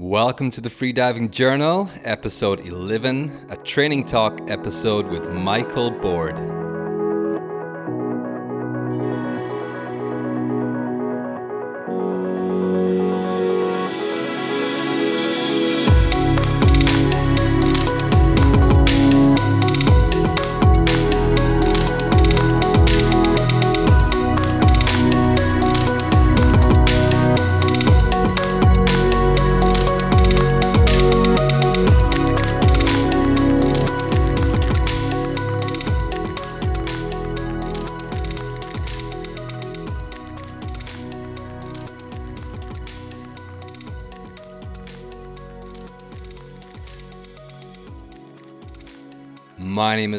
[0.00, 6.57] Welcome to the Freediving Journal, episode 11, a training talk episode with Michael Board.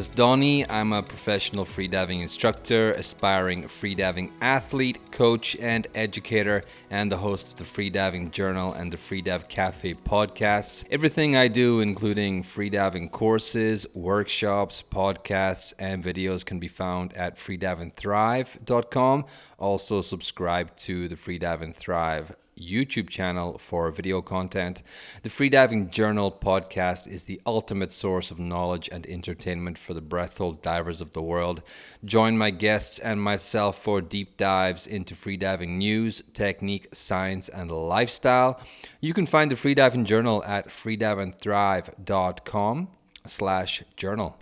[0.00, 0.66] Is Donny.
[0.70, 7.56] I'm a professional freediving instructor, aspiring freediving athlete, coach, and educator, and the host of
[7.56, 10.84] the Freediving Journal and the Freedive Cafe podcasts.
[10.90, 19.26] Everything I do, including freediving courses, workshops, podcasts, and videos, can be found at freediveandthrive.com.
[19.58, 24.82] Also, subscribe to the Freedive and Thrive YouTube channel for video content.
[25.22, 30.62] The Freediving Journal podcast is the ultimate source of knowledge and entertainment for the breath-hold
[30.62, 31.62] divers of the world.
[32.04, 38.60] Join my guests and myself for deep dives into freediving news, technique, science, and lifestyle.
[39.00, 42.88] You can find the Freediving Journal at freediveandthrive.com
[43.26, 44.36] slash journal.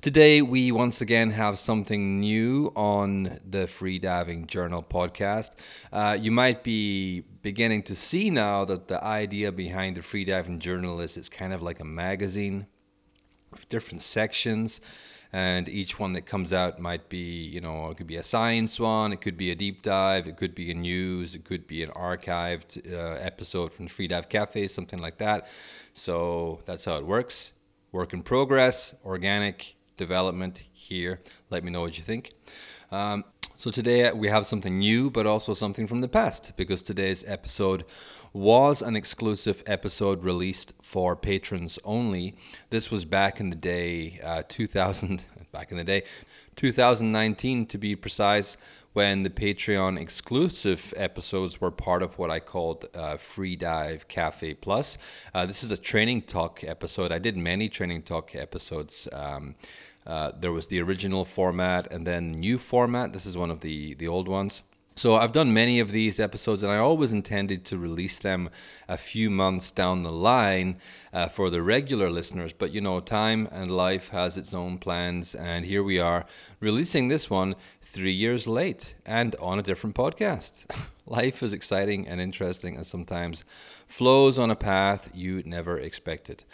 [0.00, 5.50] Today, we once again have something new on the Freediving Journal podcast.
[5.92, 11.00] Uh, you might be beginning to see now that the idea behind the Freediving Journal
[11.00, 12.66] is it's kind of like a magazine
[13.50, 14.80] with different sections.
[15.32, 18.78] And each one that comes out might be, you know, it could be a science
[18.78, 21.82] one, it could be a deep dive, it could be a news, it could be
[21.82, 25.48] an archived uh, episode from the Freedive Cafe, something like that.
[25.92, 27.50] So that's how it works
[27.96, 31.22] work in progress, organic development here.
[31.48, 32.34] Let me know what you think.
[32.92, 33.24] Um,
[33.56, 37.86] so today we have something new, but also something from the past, because today's episode
[38.34, 42.36] was an exclusive episode released for patrons only.
[42.68, 46.02] This was back in the day, uh, 2000, back in the day,
[46.56, 48.58] 2019 to be precise,
[48.96, 54.96] when the Patreon exclusive episodes were part of what I called uh, Freedive Cafe Plus.
[55.34, 57.12] Uh, this is a training talk episode.
[57.12, 59.06] I did many training talk episodes.
[59.12, 59.54] Um,
[60.06, 63.12] uh, there was the original format and then new format.
[63.12, 64.62] This is one of the the old ones.
[64.98, 68.48] So I've done many of these episodes, and I always intended to release them
[68.88, 70.78] a few months down the line
[71.12, 72.54] uh, for the regular listeners.
[72.54, 76.24] But you know, time and life has its own plans, and here we are
[76.60, 80.64] releasing this one three years late and on a different podcast.
[81.06, 83.44] life is exciting and interesting, and sometimes
[83.86, 86.44] flows on a path you never expected.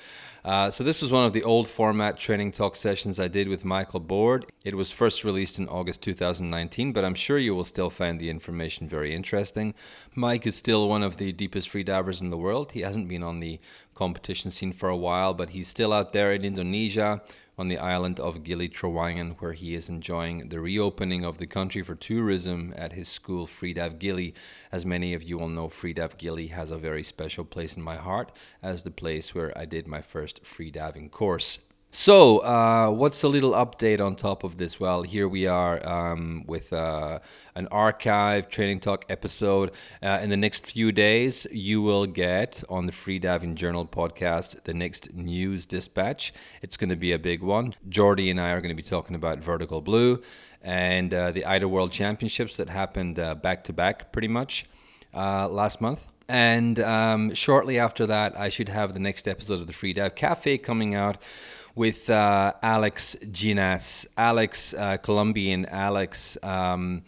[0.44, 3.64] Uh, so, this was one of the old format training talk sessions I did with
[3.64, 4.46] Michael Board.
[4.64, 8.28] It was first released in August 2019, but I'm sure you will still find the
[8.28, 9.72] information very interesting.
[10.16, 12.72] Mike is still one of the deepest freedivers in the world.
[12.72, 13.60] He hasn't been on the
[13.94, 17.22] competition scene for a while, but he's still out there in Indonesia
[17.58, 21.82] on the island of Gili Trawangan, where he is enjoying the reopening of the country
[21.82, 24.34] for tourism at his school, Freedive Gili.
[24.70, 27.96] As many of you will know, Freedive Gili has a very special place in my
[27.96, 28.32] heart
[28.62, 31.58] as the place where I did my first freediving course.
[31.94, 34.80] So, uh, what's a little update on top of this?
[34.80, 37.18] Well, here we are um, with uh,
[37.54, 39.72] an archive training talk episode.
[40.02, 44.72] Uh, in the next few days, you will get on the Freediving Journal podcast the
[44.72, 46.32] next news dispatch.
[46.62, 47.74] It's going to be a big one.
[47.86, 50.22] Jordy and I are going to be talking about Vertical Blue
[50.62, 54.64] and uh, the IDA World Championships that happened uh, back to back pretty much
[55.12, 56.06] uh, last month.
[56.26, 60.56] And um, shortly after that, I should have the next episode of the Freedive Cafe
[60.56, 61.18] coming out
[61.74, 64.06] with uh, Alex Ginas.
[64.16, 67.02] Alex, uh, Colombian Alex, um,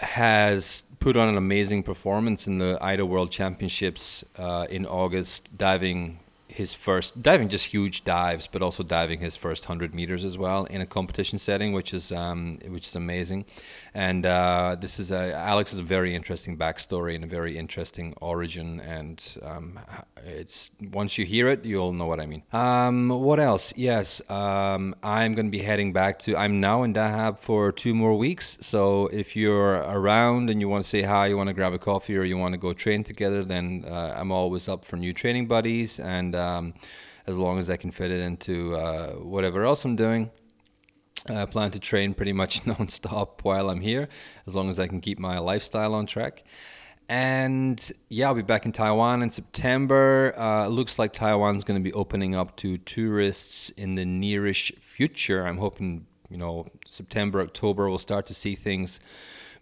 [0.00, 6.18] has put on an amazing performance in the IDA World Championships uh, in August, diving
[6.50, 10.64] his first diving just huge dives, but also diving his first hundred meters as well
[10.64, 13.44] in a competition setting, which is um, which is amazing.
[13.94, 18.14] And uh, this is a, Alex is a very interesting backstory and a very interesting
[18.20, 18.80] origin.
[18.80, 19.80] And um,
[20.24, 22.42] it's once you hear it, you'll know what I mean.
[22.52, 23.72] Um, what else?
[23.76, 26.36] Yes, um, I'm going to be heading back to.
[26.36, 28.58] I'm now in Dahab for two more weeks.
[28.60, 31.78] So if you're around and you want to say hi, you want to grab a
[31.78, 35.12] coffee, or you want to go train together, then uh, I'm always up for new
[35.12, 36.74] training buddies and um,
[37.26, 40.30] as long as I can fit it into uh, whatever else I'm doing.
[41.28, 44.08] I plan to train pretty much non-stop while I'm here,
[44.46, 46.42] as long as I can keep my lifestyle on track.
[47.08, 50.32] And yeah, I'll be back in Taiwan in September.
[50.38, 55.44] Uh, looks like Taiwan's going to be opening up to tourists in the nearish future.
[55.44, 59.00] I'm hoping, you know, September, October, we'll start to see things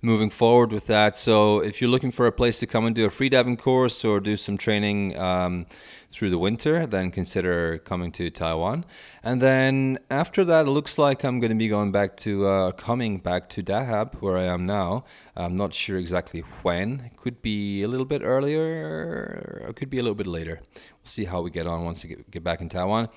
[0.02, 1.16] moving forward with that.
[1.16, 4.20] So if you're looking for a place to come and do a freediving course or
[4.20, 5.66] do some training um,
[6.10, 8.84] through the winter, then consider coming to Taiwan.
[9.22, 12.72] And then after that, it looks like I'm going to be going back to uh,
[12.72, 15.05] coming back to Dahab, where I am now.
[15.37, 17.00] I'm not sure exactly when.
[17.00, 20.60] It could be a little bit earlier, or it could be a little bit later
[21.08, 23.08] We'll see how we get on once we get, get back in Taiwan.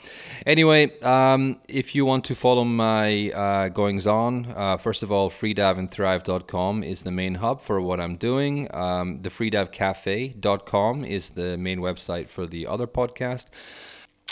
[0.45, 5.29] Anyway, um, if you want to follow my uh, goings on, uh, first of all,
[5.29, 8.73] freediveandthrive.com is the main hub for what I'm doing.
[8.73, 13.47] Um, the freedivecafe.com is the main website for the other podcast.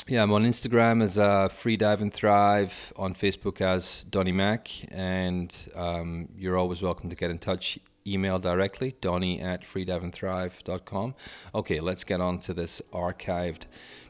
[0.08, 4.70] Yeah, I'm on Instagram as uh, Free Dive and Thrive, on Facebook as Donny Mac,
[4.90, 11.16] and um, you're always welcome to get in touch email directly, donny at freediveandthrive.com.
[11.54, 13.64] Okay, let's get on to this archived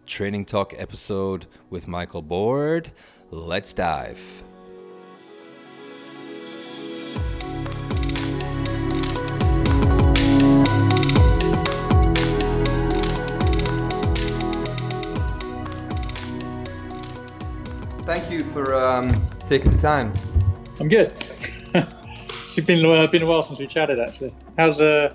[0.06, 2.92] Training Talk episode with Michael Board.
[3.32, 4.44] Let's dive.
[18.50, 20.14] For um, taking the time.
[20.80, 21.14] I'm good.
[22.58, 24.00] It's been uh, been a while since we chatted.
[24.00, 25.14] Actually, how's uh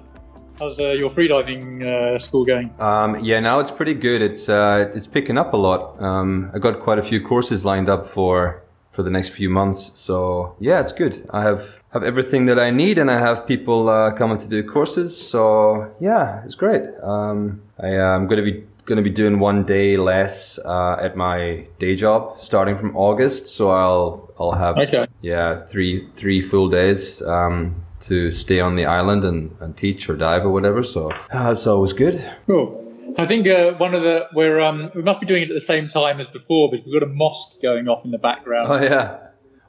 [0.59, 2.73] how's uh, your freediving uh, school going?
[2.79, 4.23] Um, yeah, now it's pretty good.
[4.23, 6.01] It's uh, it's picking up a lot.
[6.01, 9.99] Um, I got quite a few courses lined up for for the next few months.
[9.99, 11.27] So yeah, it's good.
[11.31, 14.63] I have have everything that I need, and I have people uh, coming to do
[14.63, 15.11] courses.
[15.17, 16.83] So yeah, it's great.
[17.03, 21.17] Um, I, am going to be going to be doing one day less uh, at
[21.17, 23.47] my day job starting from August.
[23.47, 25.07] So I'll I'll have okay.
[25.23, 30.17] yeah three three full days um, to stay on the island and, and teach or
[30.17, 30.83] dive or whatever.
[30.83, 32.23] So uh, it's always good.
[32.47, 32.81] Cool.
[33.17, 35.61] I think uh, one of the we're um, we must be doing it at the
[35.61, 38.69] same time as before because we've got a mosque going off in the background.
[38.71, 39.19] Oh yeah.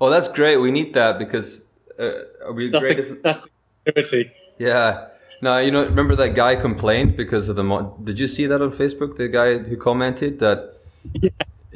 [0.01, 0.57] Oh, that's great.
[0.57, 1.63] We need that because
[1.99, 2.11] uh,
[2.53, 3.49] we that's great the, if, that's the
[3.87, 4.31] activity.
[4.57, 5.07] Yeah.
[5.45, 7.63] No, you know, remember that guy complained because of the.
[7.63, 9.15] Mo- Did you see that on Facebook?
[9.15, 10.77] The guy who commented that.
[11.21, 11.29] Yeah.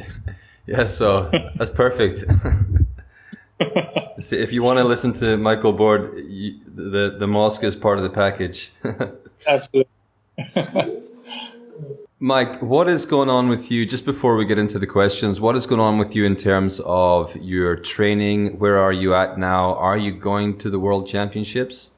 [0.65, 0.85] yeah.
[0.85, 2.17] So that's perfect.
[4.19, 7.99] see, if you want to listen to Michael Board, you, the the mosque is part
[7.99, 8.71] of the package.
[9.47, 9.91] Absolutely.
[12.17, 13.85] Mike, what is going on with you?
[13.85, 16.81] Just before we get into the questions, what is going on with you in terms
[16.85, 18.57] of your training?
[18.57, 19.75] Where are you at now?
[19.75, 21.91] Are you going to the World Championships?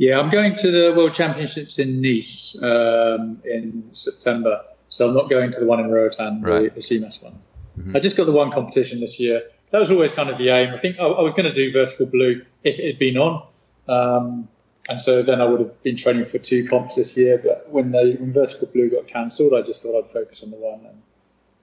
[0.00, 4.64] Yeah, I'm going to the World Championships in Nice um, in September.
[4.88, 6.74] So I'm not going to the one in Roatan, right.
[6.74, 7.38] the, the CMAS one.
[7.78, 7.94] Mm-hmm.
[7.94, 9.42] I just got the one competition this year.
[9.70, 10.72] That was always kind of the aim.
[10.72, 13.46] I think I, I was going to do vertical blue if it had been on.
[13.88, 14.48] Um,
[14.88, 17.36] and so then I would have been training for two comps this year.
[17.36, 20.56] But when, the when vertical blue got cancelled, I just thought I'd focus on the
[20.56, 20.80] one.
[20.86, 21.02] And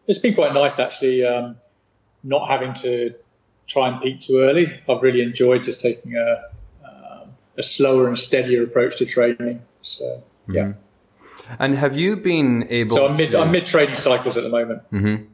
[0.05, 1.55] it's been quite nice actually, um,
[2.23, 3.15] not having to
[3.65, 4.79] try and peak too early.
[4.87, 6.55] I've really enjoyed just taking a
[7.57, 9.62] a slower and steadier approach to training.
[9.81, 10.62] So yeah.
[10.62, 10.80] Mm-hmm.
[11.59, 12.95] And have you been able?
[12.95, 13.39] So I'm mid to...
[13.39, 14.81] I'm mid training cycles at the moment.
[14.92, 15.25] Mm-hmm.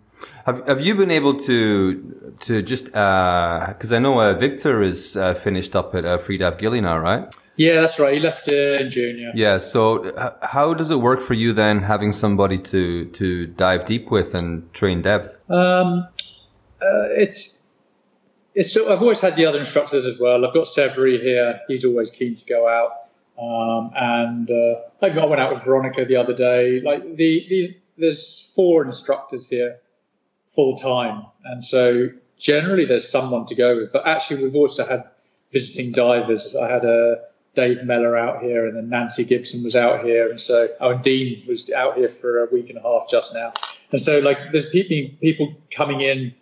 [0.46, 5.18] Have Have you been able to to just because uh, I know uh, Victor is
[5.18, 7.34] uh, finished up at uh, Freedive Gili now, right?
[7.56, 8.14] Yeah, that's right.
[8.16, 9.18] He left uh, in June.
[9.18, 9.31] Yeah.
[9.36, 9.58] Yeah.
[9.60, 14.12] So h- how does it work for you then, having somebody to to dive deep
[14.12, 15.39] with and train depth?
[15.50, 16.08] Um,
[16.82, 17.62] uh, it's
[18.62, 20.45] so I've always had the other instructors as well.
[20.45, 22.91] I've got Severi here; he's always keen to go out.
[23.39, 26.81] Um, and uh, I went out with Veronica the other day.
[26.81, 29.79] Like the, the there's four instructors here
[30.53, 33.91] full time, and so generally there's someone to go with.
[33.91, 35.05] But actually, we've also had
[35.51, 36.55] visiting divers.
[36.55, 37.15] I had a uh,
[37.55, 41.01] Dave Mellor out here, and then Nancy Gibson was out here, and so oh, and
[41.03, 43.53] Dean was out here for a week and a half just now.
[43.91, 46.33] And so like there's people people coming in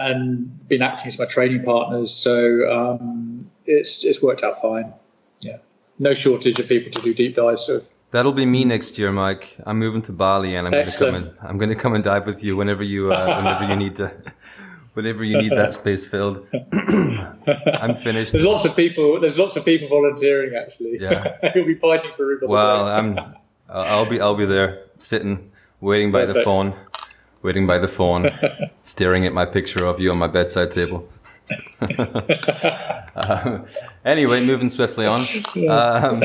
[0.00, 2.12] and been acting as my training partners.
[2.12, 4.92] So um, it's it's worked out fine.
[5.40, 5.58] Yeah,
[5.98, 7.66] no shortage of people to do deep dives.
[7.66, 9.56] So that'll be me next year, Mike.
[9.64, 12.02] I'm moving to Bali, and I'm going to come and I'm going to come and
[12.02, 14.12] dive with you whenever you uh, whenever you need to.
[14.94, 18.32] Whenever you need that space filled, I'm finished.
[18.32, 19.20] There's lots of people.
[19.20, 20.56] There's lots of people volunteering.
[20.56, 22.40] Actually, yeah, you'll be fighting for.
[22.42, 23.16] Well, I'm.
[23.68, 24.20] I'll be.
[24.20, 26.38] I'll be there, sitting, waiting by Perfect.
[26.38, 26.76] the phone
[27.42, 28.30] waiting by the phone,
[28.82, 31.08] staring at my picture of you on my bedside table.
[31.82, 33.66] um,
[34.04, 35.20] anyway, moving swiftly on.
[35.68, 36.22] Um,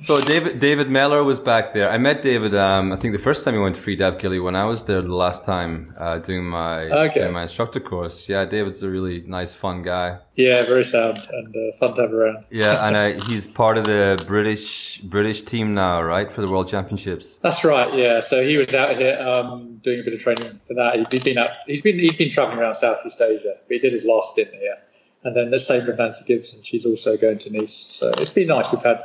[0.00, 1.90] so David David Mellor was back there.
[1.90, 2.54] I met David.
[2.54, 5.02] Um, I think the first time he went to Freedive Gili when I was there
[5.02, 7.20] the last time uh, doing my Okay.
[7.20, 8.28] doing my instructor course.
[8.28, 10.18] Yeah, David's a really nice, fun guy.
[10.34, 12.44] Yeah, very sound and uh, fun to have around.
[12.50, 16.68] Yeah, and uh, he's part of the British British team now, right, for the World
[16.68, 17.34] Championships.
[17.42, 17.92] That's right.
[17.94, 18.20] Yeah.
[18.20, 21.06] So he was out here um, doing a bit of training for that.
[21.10, 21.50] He'd been out.
[21.66, 24.76] He's been he's been traveling around Southeast Asia, but he did his last stint here.
[25.24, 26.62] And then the same with Nancy Gibson.
[26.64, 27.72] She's also going to Nice.
[27.72, 28.72] So it's been nice.
[28.72, 29.02] We've had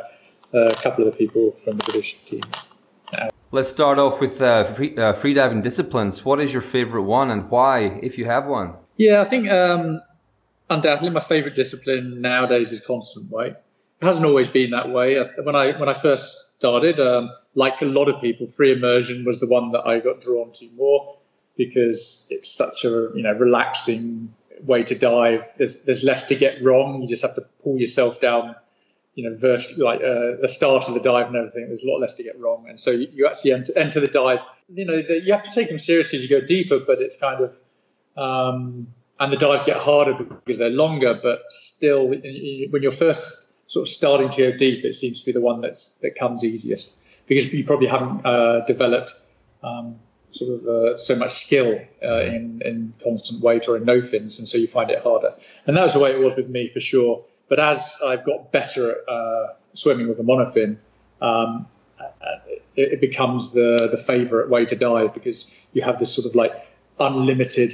[0.53, 2.41] uh, a couple of the people from the British team.
[3.51, 6.25] Let's start off with uh, free, uh, freediving disciplines.
[6.25, 8.73] What is your favorite one, and why, if you have one?
[8.97, 10.01] Yeah, I think um,
[10.69, 13.53] undoubtedly my favourite discipline nowadays is constant weight.
[14.01, 15.17] It hasn't always been that way.
[15.17, 19.23] Uh, When I when I first started, um, like a lot of people, free immersion
[19.23, 21.17] was the one that I got drawn to more
[21.55, 24.33] because it's such a you know relaxing
[24.63, 25.43] way to dive.
[25.57, 27.01] There's there's less to get wrong.
[27.01, 28.55] You just have to pull yourself down,
[29.15, 31.67] you know, vert- like uh, the start of the dive and everything.
[31.67, 34.07] There's a lot less to get wrong, and so you, you actually enter, enter the
[34.07, 34.39] dive.
[34.69, 37.19] You know, the, you have to take them seriously as you go deeper, but it's
[37.19, 38.87] kind of um,
[39.19, 43.89] and the dives get harder because they're longer, but still, when you're first sort of
[43.89, 46.97] starting to go deep, it seems to be the one that's that comes easiest
[47.27, 49.13] because you probably haven't uh, developed
[49.63, 49.99] um,
[50.37, 54.39] sort of uh, so much skill uh, in, in constant weight or in no fins,
[54.39, 55.33] and so you find it harder.
[55.65, 57.23] And that was the way it was with me for sure.
[57.49, 60.77] But as I've got better at uh, swimming with a monofin,
[61.21, 61.67] um,
[62.75, 66.35] it, it becomes the the favourite way to dive because you have this sort of
[66.35, 66.53] like
[66.99, 67.73] unlimited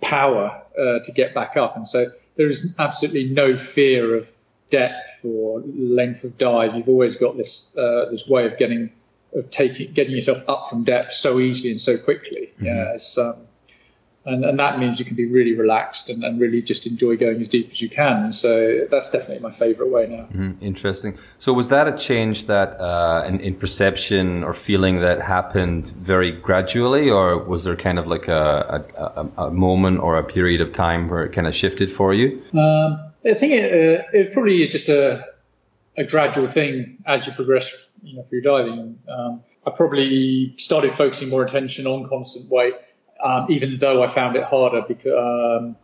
[0.00, 4.32] power uh, to get back up, and so there is absolutely no fear of
[4.70, 6.74] depth or length of dive.
[6.76, 8.92] You've always got this uh, this way of getting
[9.34, 12.52] of taking getting yourself up from depth so easily and so quickly.
[12.60, 13.46] Yeah, it's, um,
[14.24, 17.40] and and that means you can be really relaxed and, and really just enjoy going
[17.40, 18.24] as deep as you can.
[18.24, 20.26] And so that's definitely my favourite way now.
[20.32, 21.18] Mm, interesting.
[21.38, 26.32] So was that a change that uh, in, in perception or feeling that happened very
[26.32, 30.72] gradually, or was there kind of like a, a, a, moment or a period of
[30.72, 32.42] time where it kind of shifted for you?
[32.52, 35.24] Um, I think it, uh, it's probably just a,
[35.96, 38.98] a gradual thing as you progress you know, through diving.
[39.08, 42.74] Um, I probably started focusing more attention on constant weight,
[43.22, 45.76] um, even though I found it harder because, um,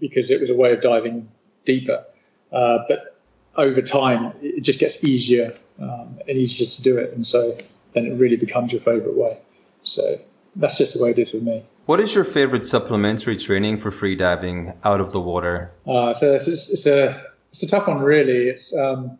[0.00, 1.28] because it was a way of diving
[1.64, 2.04] deeper.
[2.52, 3.16] Uh, but
[3.56, 7.12] over time, it just gets easier um, and easier to do it.
[7.14, 7.56] And so
[7.94, 9.38] then it really becomes your favorite way.
[9.82, 10.20] So
[10.54, 11.64] that's just the way it is with me.
[11.86, 15.72] What is your favorite supplementary training for free diving out of the water?
[15.86, 18.48] Uh, so it's, it's, it's a it's a tough one, really.
[18.48, 19.18] It's um,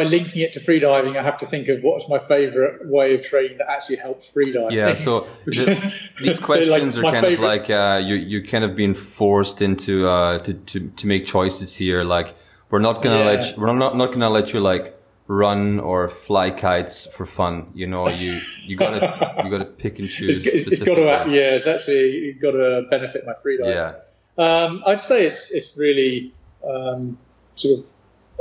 [0.00, 3.20] by linking it to freediving, I have to think of what's my favourite way of
[3.20, 4.72] training that actually helps freediving.
[4.72, 8.64] Yeah, so the, these So, like, questions are kind of like uh, you you kind
[8.64, 12.02] of being forced into uh, to, to to make choices here.
[12.04, 12.34] Like
[12.70, 13.30] we're not gonna Yeah.
[13.32, 17.54] let you, we're not not gonna let you like run or fly kites for fun.
[17.74, 19.00] You know, you you gotta
[19.44, 20.46] you gotta pick and choose.
[20.46, 23.74] It's, it's, it's got to yeah, it's actually got to benefit my freediving.
[23.74, 23.94] yeah.
[24.38, 26.32] Um, I'd say it's it's really
[26.66, 27.18] um,
[27.54, 27.84] sort of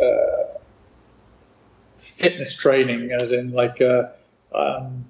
[0.01, 0.48] uh,
[1.99, 4.09] fitness training, as in like uh,
[4.53, 5.05] um,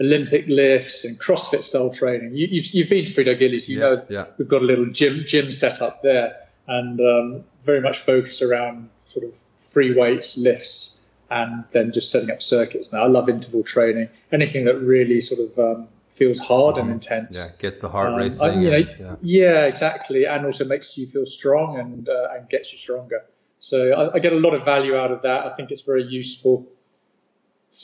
[0.00, 2.34] Olympic lifts and CrossFit style training.
[2.34, 4.24] You, you've, you've been to Freedive Gili's, you Yeah, know yeah.
[4.38, 6.36] we've got a little gym gym set up there,
[6.66, 12.30] and um, very much focused around sort of free weights, lifts, and then just setting
[12.30, 12.92] up circuits.
[12.92, 17.38] Now I love interval training, anything that really sort of um, feels hard and intense.
[17.38, 18.42] Yeah, gets the heart Um, racing.
[18.42, 19.16] I- you know, and- yeah.
[19.22, 19.64] yeah.
[19.66, 23.24] exactly, and also makes you feel strong and uh, and gets you stronger.
[23.62, 25.46] So I, I get a lot of value out of that.
[25.46, 26.66] I think it's very useful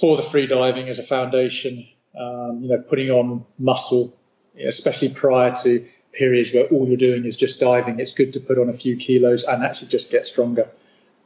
[0.00, 1.86] for the free diving as a foundation.
[2.18, 4.12] Um, you know, putting on muscle,
[4.60, 8.00] especially prior to periods where all you're doing is just diving.
[8.00, 10.68] It's good to put on a few kilos and actually just get stronger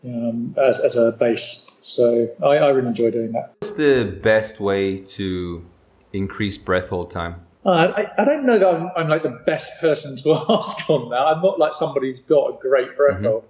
[0.05, 1.79] um, as, as a base.
[1.81, 3.55] So I, I really enjoy doing that.
[3.63, 5.65] What's the best way to
[6.13, 7.37] increase breath hold time?
[7.65, 11.09] Uh, I, I don't know that I'm, I'm like the best person to ask on
[11.09, 11.17] that.
[11.21, 13.25] I'm not like somebody who's got a great breath Mm-hmm.
[13.25, 13.45] hold.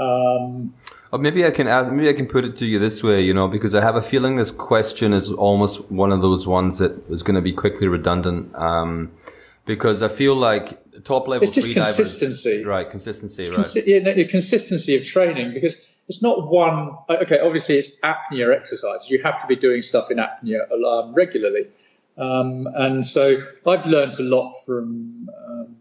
[0.00, 0.74] Um,
[1.12, 3.34] Or maybe I can ask, maybe I can put it to you this way, you
[3.34, 6.92] know, because I have a feeling this question is almost one of those ones that
[7.10, 8.54] is going to be quickly redundant.
[8.54, 9.10] Um,
[9.66, 12.64] because I feel like top level It's just free divers- consistency.
[12.64, 12.88] right?
[12.90, 13.58] Consistency, right?
[13.58, 16.92] consi- yeah, no, consistency of training because it's not one.
[17.08, 19.10] Okay, obviously it's apnea exercises.
[19.10, 21.66] You have to be doing stuff in apnea um, regularly,
[22.18, 25.76] um, and so I've learned a lot from um,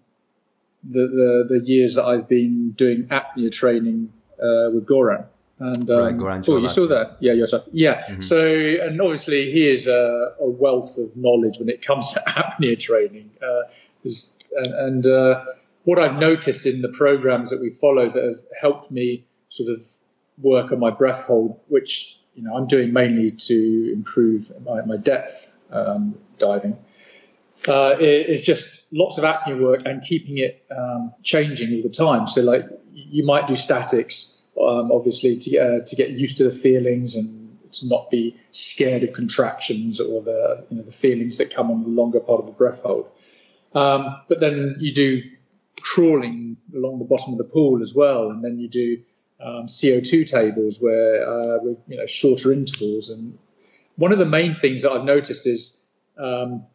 [0.83, 1.07] the,
[1.49, 5.25] the the years that I've been doing apnea training uh, with Goran.
[5.61, 7.15] And um, Right, Goran oh, you Čolak, still there?
[7.19, 7.33] yeah.
[7.33, 7.65] Yeah, yourself.
[7.73, 8.19] Yeah.
[8.21, 12.79] So, and obviously he is a, a wealth of knowledge when it comes to apnea
[12.79, 13.31] training.
[13.41, 13.63] Uh,
[14.05, 15.43] is- and and uh,
[15.83, 19.85] what I've noticed in the programs that we follow that have helped me sort of
[20.41, 24.95] work on my breath hold, which you know I'm doing mainly to improve my, my
[24.97, 26.77] depth um, diving,
[27.69, 32.27] uh, is just lots of apnea work and keeping it um, changing all the time.
[32.27, 36.51] So like you might do statics, um, obviously to uh, to get used to the
[36.51, 41.53] feelings and to not be scared of contractions or the you know the feelings that
[41.53, 43.09] come on the longer part of the breath hold.
[43.73, 45.21] Um, but then you do
[45.81, 49.01] crawling along the bottom of the pool as well, and then you do
[49.39, 53.09] um, CO2 tables where uh, with you know shorter intervals.
[53.09, 53.37] And
[53.95, 56.65] one of the main things that I've noticed is um,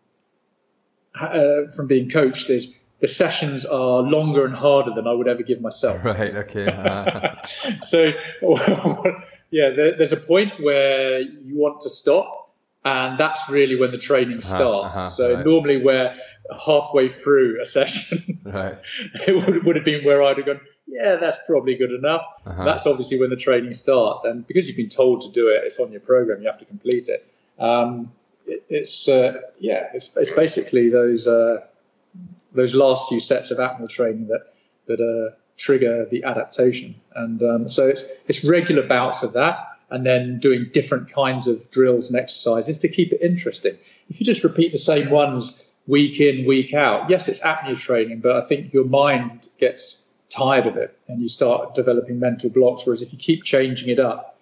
[1.18, 5.42] uh, from being coached is the sessions are longer and harder than I would ever
[5.42, 6.04] give myself.
[6.04, 6.35] Right.
[6.35, 6.66] Okay.
[6.66, 7.44] Uh.
[7.83, 8.12] so
[9.50, 12.50] yeah, there, there's a point where you want to stop,
[12.85, 14.97] and that's really when the training uh-huh, starts.
[14.97, 15.44] Uh-huh, uh-huh, so right.
[15.44, 16.16] normally, where
[16.64, 18.76] halfway through a session, right.
[19.26, 22.23] it would, would, have been where I'd have gone, yeah, that's probably good enough.
[22.47, 22.64] Uh-huh.
[22.64, 25.80] That's obviously when the training starts, and because you've been told to do it, it's
[25.80, 26.40] on your program.
[26.42, 27.26] You have to complete it.
[27.59, 28.12] Um,
[28.46, 31.66] it it's uh, yeah, it's, it's basically those uh,
[32.52, 34.54] those last few sets of apnea training that
[34.86, 36.94] that uh, trigger the adaptation.
[37.14, 39.58] And um, so it's it's regular bouts of that,
[39.90, 43.76] and then doing different kinds of drills and exercises to keep it interesting.
[44.08, 48.20] If you just repeat the same ones week in week out, yes, it's apnea training,
[48.20, 52.86] but I think your mind gets tired of it and you start developing mental blocks.
[52.86, 54.38] Whereas if you keep changing it up,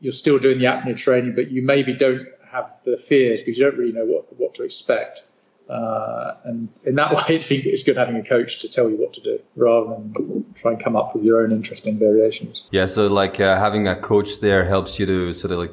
[0.00, 3.64] you're still doing the apnea training, but you maybe don't have the fears because you
[3.64, 5.24] don't really know what what to expect.
[5.68, 9.20] Uh, and in that way, it's, good having a coach to tell you what to
[9.20, 12.64] do rather than try and come up with your own interesting variations.
[12.70, 15.72] Yeah, so like uh, having a coach there helps you to sort of like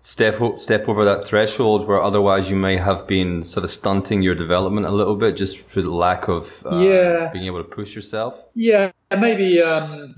[0.00, 4.34] step step over that threshold where otherwise you may have been sort of stunting your
[4.34, 7.30] development a little bit just for the lack of uh, yeah.
[7.32, 8.42] being able to push yourself.
[8.54, 10.14] Yeah, maybe um,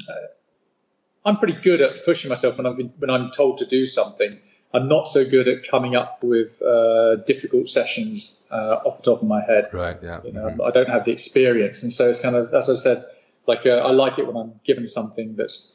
[1.24, 4.38] I'm pretty good at pushing myself when I'm when I'm told to do something.
[4.72, 9.22] I'm not so good at coming up with uh, difficult sessions uh, off the top
[9.22, 9.68] of my head.
[9.72, 9.96] Right.
[10.02, 10.20] Yeah.
[10.24, 10.62] You know, mm-hmm.
[10.62, 13.04] I don't have the experience, and so it's kind of as I said,
[13.46, 15.74] like uh, I like it when I'm given something that's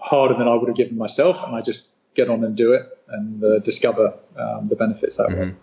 [0.00, 2.98] harder than I would have given myself, and I just get on and do it
[3.08, 5.40] and uh, discover um, the benefits that mm-hmm.
[5.40, 5.54] way.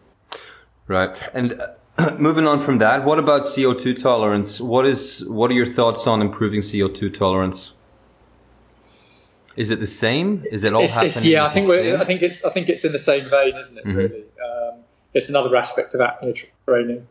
[0.87, 1.29] Right.
[1.33, 1.59] And
[1.97, 4.61] uh, moving on from that, what about CO2 tolerance?
[4.61, 7.73] What is what are your thoughts on improving CO2 tolerance?
[9.55, 10.43] Is it the same?
[10.51, 11.07] Is it all it's, happening?
[11.07, 13.77] It's, yeah, I think I think it's I think it's in the same vein, isn't
[13.77, 13.85] it?
[13.85, 13.97] Mm-hmm.
[13.97, 14.79] Really, um,
[15.13, 17.07] it's another aspect of apnea training.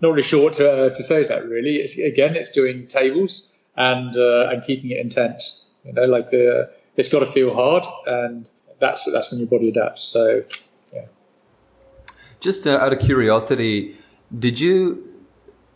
[0.00, 1.76] Not really sure to, uh, to say that really.
[1.76, 5.68] It's, again, it's doing tables and uh, and keeping it intense.
[5.84, 8.48] You know, like uh, it's got to feel hard, and
[8.80, 10.00] that's that's when your body adapts.
[10.00, 10.42] So,
[10.92, 11.06] yeah.
[12.40, 13.96] Just uh, out of curiosity,
[14.36, 15.08] did you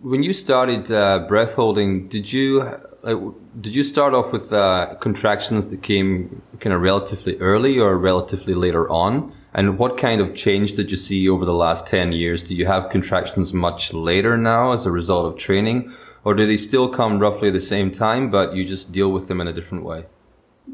[0.01, 2.09] when you started uh, breath holding?
[2.09, 7.79] Did you did you start off with uh, contractions that came kind of relatively early
[7.79, 9.33] or relatively later on?
[9.55, 12.45] And what kind of change did you see over the last 10 years?
[12.45, 15.93] Do you have contractions much later now as a result of training?
[16.25, 19.41] Or do they still come roughly the same time, but you just deal with them
[19.41, 20.05] in a different way?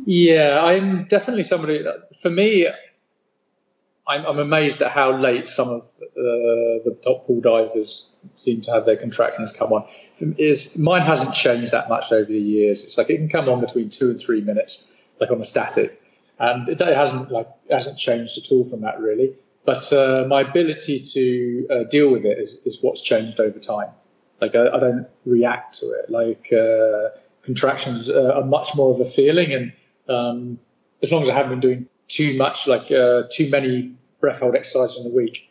[0.07, 1.85] Yeah, I'm definitely somebody,
[2.21, 2.67] for me,
[4.09, 8.73] I'm, I'm, amazed at how late some of uh, the top pool divers seem to
[8.73, 9.87] have their contractions come on.
[10.21, 12.85] Is mine hasn't changed that much over the years.
[12.85, 16.01] It's like it can come on between two and three minutes, like on a static,
[16.39, 19.35] and it hasn't like hasn't changed at all from that really.
[19.65, 23.89] But uh, my ability to uh, deal with it is, is what's changed over time.
[24.41, 26.11] Like I, I don't react to it.
[26.11, 29.73] Like uh, contractions are much more of a feeling, and
[30.09, 30.59] um,
[31.03, 34.55] as long as I haven't been doing too much, like uh, too many breath hold
[34.55, 35.44] exercises in a week,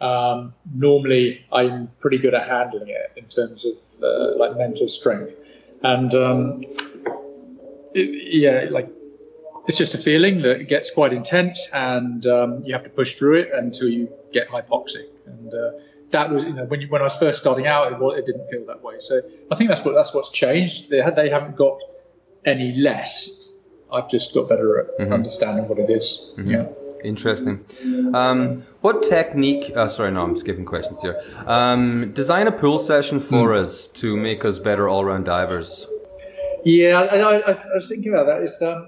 [0.00, 5.34] um, normally I'm pretty good at handling it in terms of uh, like mental strength.
[5.82, 6.64] And um,
[7.94, 8.90] it, yeah, like
[9.66, 13.40] it's just a feeling that gets quite intense, and um, you have to push through
[13.40, 15.06] it until you get hypoxic.
[15.26, 15.70] And uh,
[16.10, 18.46] that was, you know, when you, when I was first starting out, it, it, didn't
[18.46, 18.96] feel that way.
[18.98, 20.90] So I think that's what that's what's changed.
[20.90, 21.78] They they haven't got
[22.44, 23.52] any less.
[23.92, 25.12] I've just got better at mm-hmm.
[25.12, 26.34] understanding what it is.
[26.36, 26.50] Mm-hmm.
[26.50, 26.66] Yeah.
[27.04, 27.64] Interesting.
[28.14, 29.72] Um, what technique?
[29.74, 31.20] Uh, sorry, no, I'm skipping questions here.
[31.44, 33.62] Um, design a pool session for mm.
[33.64, 35.88] us to make us better all-round divers.
[36.64, 38.42] Yeah, I, I, I was thinking about that.
[38.42, 38.86] It's, um,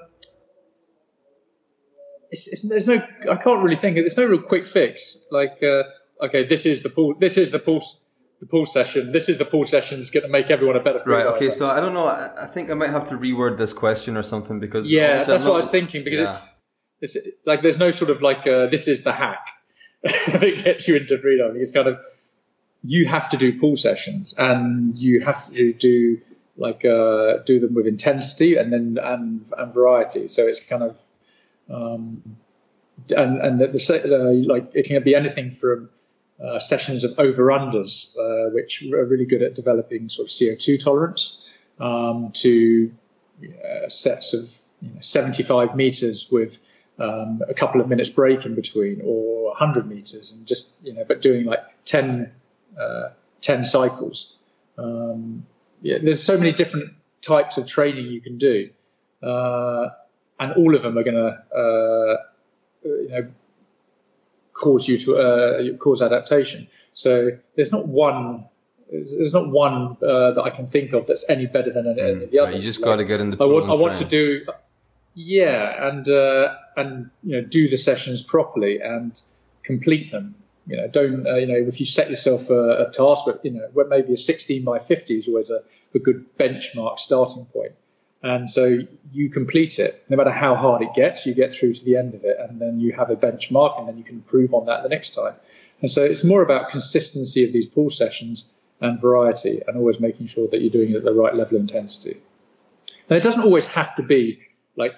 [2.31, 3.97] it's, it's, there's no, I can't really think.
[3.97, 5.27] There's no real quick fix.
[5.33, 5.83] Like, uh,
[6.27, 7.17] okay, this is the pool.
[7.19, 7.81] This is the pool.
[8.41, 9.11] The pool session.
[9.11, 11.01] This is the pool session that's going to make everyone a better.
[11.07, 11.27] Right.
[11.27, 11.51] Okay.
[11.51, 12.07] So I don't know.
[12.07, 15.43] I, I think I might have to reword this question or something because yeah, that's
[15.43, 16.49] what I was thinking because yeah.
[17.01, 19.45] it's it's like there's no sort of like uh, this is the hack
[20.03, 21.57] that gets you into freedom.
[21.57, 22.01] It's kind of
[22.85, 26.21] you have to do pool sessions and you have to do
[26.57, 30.29] like uh, do them with intensity and then and, and variety.
[30.29, 30.99] So it's kind of
[31.71, 32.37] um,
[33.17, 35.91] and and the, the uh, like it can be anything from
[36.43, 40.83] uh, sessions of over unders, uh, which are really good at developing sort of CO2
[40.83, 41.49] tolerance,
[41.81, 42.93] um, to
[43.43, 46.59] uh, sets of you know, 75 meters with
[46.99, 51.05] um, a couple of minutes break in between, or 100 meters, and just you know,
[51.07, 52.33] but doing like 10,
[52.79, 53.09] uh,
[53.41, 54.39] 10 cycles.
[54.77, 55.47] Um,
[55.83, 58.71] yeah, there's so many different types of training you can do,
[59.23, 59.89] uh,
[60.41, 62.17] and all of them are going to uh,
[62.85, 63.29] you know
[64.53, 66.69] cause you to uh, cause adaptation.
[66.95, 68.45] So there's not one.
[68.91, 72.23] There's not one uh, that I can think of that's any better than any, mm,
[72.25, 72.55] of the others.
[72.55, 73.37] Right, you just like, got to get in the.
[73.43, 74.47] I want, I want to do,
[75.15, 79.13] yeah, and uh, and you know do the sessions properly and
[79.69, 80.35] complete them.
[80.67, 83.53] You know, don't uh, you know if you set yourself a, a task, but you
[83.53, 85.61] know, maybe a 16 by 50 is always a,
[85.95, 87.73] a good benchmark starting point.
[88.23, 88.79] And so
[89.13, 92.15] you complete it, no matter how hard it gets, you get through to the end
[92.15, 94.83] of it, and then you have a benchmark, and then you can improve on that
[94.83, 95.35] the next time.
[95.81, 100.27] And so it's more about consistency of these pull sessions and variety, and always making
[100.27, 102.17] sure that you're doing it at the right level of intensity.
[103.09, 104.41] And it doesn't always have to be
[104.77, 104.95] like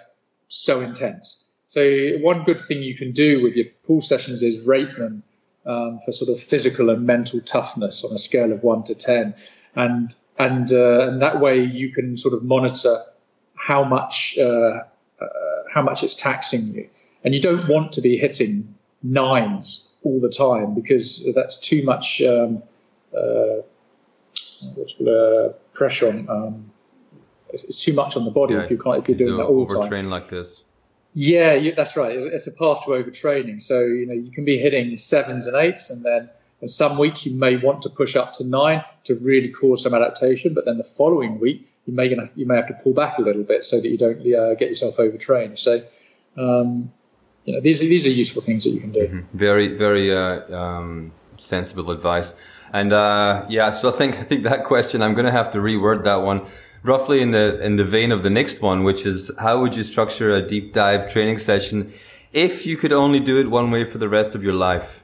[0.49, 1.45] so intense.
[1.71, 5.23] So one good thing you can do with your pool sessions is rate them
[5.65, 9.37] um, for sort of physical and mental toughness on a scale of one to ten,
[9.77, 13.01] and and uh, and that way you can sort of monitor
[13.55, 14.81] how much uh,
[15.21, 15.29] uh,
[15.73, 16.91] how much it's taxing you,
[17.23, 22.21] and you don't want to be hitting nines all the time because that's too much
[22.23, 22.65] um,
[23.17, 23.61] uh,
[25.09, 26.29] uh pressure on.
[26.29, 26.71] Um,
[27.51, 29.45] it's, it's, too much on the body yeah, if you can't if you're doing that
[29.45, 29.89] all the time.
[29.89, 30.65] Train like this.
[31.13, 32.17] Yeah, you, that's right.
[32.17, 33.63] It's a path to overtraining.
[33.63, 37.27] So you know you can be hitting sevens and eights, and then in some weeks
[37.27, 40.79] you may want to push up to nine to really cause some adaptation, but then
[40.79, 43.65] the following week you may gonna, you may have to pull back a little bit
[43.65, 45.59] so that you don't uh, get yourself overtrained.
[45.59, 45.83] So
[46.37, 46.93] um,
[47.45, 49.07] you know these are, these are useful things that you can do.
[49.07, 49.37] Mm-hmm.
[49.37, 52.35] Very very uh, um, sensible advice.
[52.73, 55.59] And uh, yeah, so I think I think that question I'm going to have to
[55.59, 56.47] reword that one
[56.83, 59.83] roughly in the in the vein of the next one, which is how would you
[59.83, 61.93] structure a deep dive training session
[62.33, 65.03] if you could only do it one way for the rest of your life?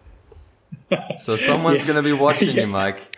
[1.19, 1.87] so someone's yeah.
[1.87, 2.63] going to be watching yeah.
[2.63, 3.17] you, Mike.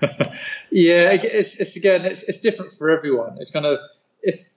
[0.70, 3.36] yeah, it's, it's again, it's, it's different for everyone.
[3.40, 3.78] It's kind of
[4.22, 4.48] if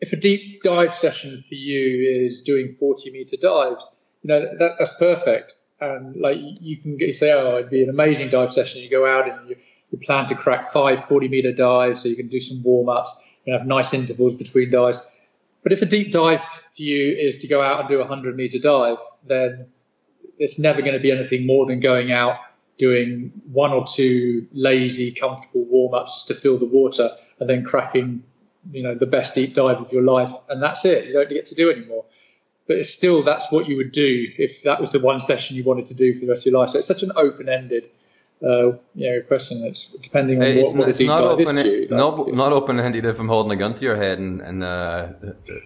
[0.00, 3.90] if a deep dive session for you is doing 40 meter dives,
[4.22, 5.54] you know that, that's perfect.
[5.80, 8.82] And like you can get, you say, oh, it'd be an amazing dive session.
[8.82, 9.56] You go out and you
[9.90, 13.20] you plan to crack five 40 meter dives, so you can do some warm ups,
[13.46, 15.00] and have nice intervals between dives.
[15.62, 18.36] But if a deep dive for you is to go out and do a 100
[18.36, 19.66] meter dive, then
[20.38, 22.36] it's never going to be anything more than going out
[22.78, 27.64] doing one or two lazy, comfortable warm ups just to fill the water and then
[27.64, 28.22] cracking,
[28.70, 30.32] you know, the best deep dive of your life.
[30.48, 31.06] And that's it.
[31.06, 32.04] You don't get to do anymore.
[32.68, 35.64] But it's still, that's what you would do if that was the one session you
[35.64, 36.70] wanted to do for the rest of your life.
[36.70, 37.90] So it's such an open ended
[38.46, 39.64] uh, yeah, question.
[39.64, 43.28] It's depending on it's what, what it's not open, to, no, not open-handed if I'm
[43.28, 45.08] holding a gun to your head and, and uh,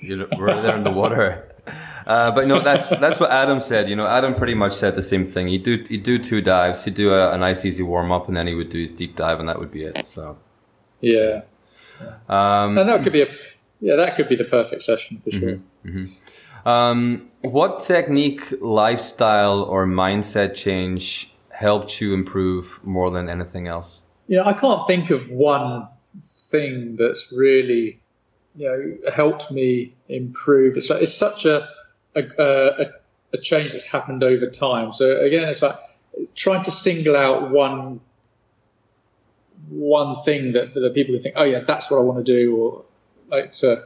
[0.00, 1.48] you're right there in the water.
[2.04, 3.88] Uh, but no, that's that's what Adam said.
[3.88, 5.46] You know, Adam pretty much said the same thing.
[5.46, 6.84] He'd do he'd do two dives.
[6.84, 9.14] He'd do a, a nice easy warm up, and then he would do his deep
[9.14, 10.04] dive, and that would be it.
[10.08, 10.36] So,
[11.00, 11.42] yeah,
[12.28, 13.26] um, and that could be a
[13.80, 15.52] yeah, that could be the perfect session for sure.
[15.84, 16.68] Mm-hmm, mm-hmm.
[16.68, 21.31] Um, what technique, lifestyle, or mindset change
[21.62, 24.02] helped you improve more than anything else?
[24.26, 28.00] Yeah, I can't think of one thing that's really,
[28.54, 30.76] you know, helped me improve.
[30.76, 31.68] It's, like, it's such a,
[32.14, 32.84] a, a,
[33.32, 34.92] a change that's happened over time.
[34.92, 35.76] So again, it's like
[36.34, 38.00] trying to single out one
[39.68, 42.84] one thing that, that people think, oh yeah, that's what I want to do, or
[43.30, 43.84] like to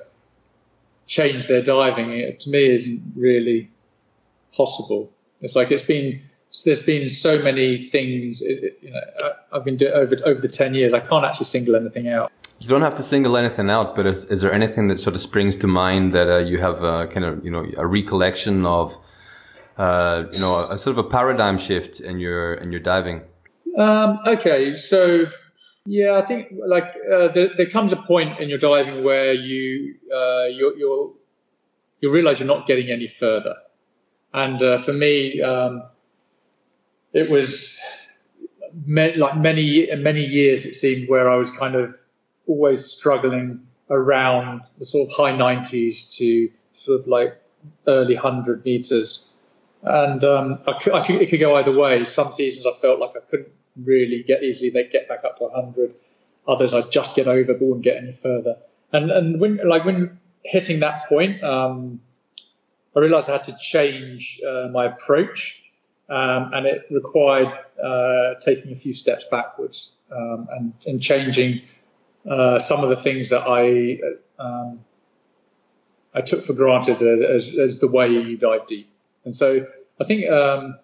[1.06, 2.12] change their diving.
[2.12, 3.70] It, to me, isn't really
[4.52, 5.12] possible.
[5.40, 6.22] It's like it's been
[6.64, 8.40] there's been so many things.
[8.40, 10.94] You know, I've been doing over over the ten years.
[10.94, 12.32] I can't actually single anything out.
[12.58, 15.20] You don't have to single anything out, but is, is there anything that sort of
[15.20, 18.98] springs to mind that uh, you have a kind of you know a recollection of,
[19.76, 23.22] uh, you know, a, a, sort of a paradigm shift in your in your diving?
[23.76, 25.26] Um, okay, so
[25.84, 29.96] yeah, I think like uh, there, there, comes a point in your diving where you
[30.10, 31.16] uh, you you
[32.00, 33.56] you realize you're not getting any further,
[34.32, 35.42] and uh, for me.
[35.42, 35.82] Um,
[37.12, 37.82] it was
[38.86, 41.94] like many many years it seemed where I was kind of
[42.46, 47.40] always struggling around the sort of high 90s to sort of like
[47.86, 49.32] early 100 meters
[49.82, 52.04] and um, I could, I could, it could go either way.
[52.04, 55.44] Some seasons I felt like I couldn't really get easily they get back up to
[55.44, 55.94] 100.
[56.48, 58.56] Others I'd just get over but wouldn't get any further.
[58.92, 62.00] And and when like when hitting that point, um,
[62.96, 65.62] I realised I had to change uh, my approach,
[66.08, 71.62] um, and it required uh, taking a few steps backwards um, and, and changing
[72.28, 73.98] uh, some of the things that I
[74.42, 74.80] um,
[76.14, 78.88] I took for granted as, as the way you dive deep.
[79.24, 79.66] And so
[80.00, 80.78] I think um,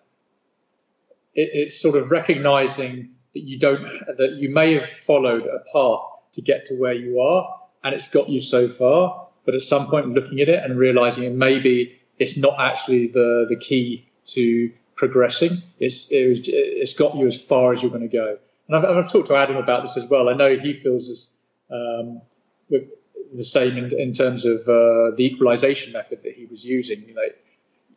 [1.34, 6.00] it, it's sort of recognizing that you don't that you may have followed a path
[6.32, 9.28] to get to where you are, and it's got you so far.
[9.44, 13.46] But at some point, looking at it and realizing it maybe it's not actually the
[13.48, 15.58] the key to progressing.
[15.78, 18.38] It's it was, it's got you as far as you're going to go.
[18.68, 20.28] And I've, I've, talked to Adam about this as well.
[20.28, 21.34] I know he feels as
[21.70, 22.22] um,
[22.70, 27.02] the same in, in terms of uh, the equalization method that he was using.
[27.06, 27.22] You know,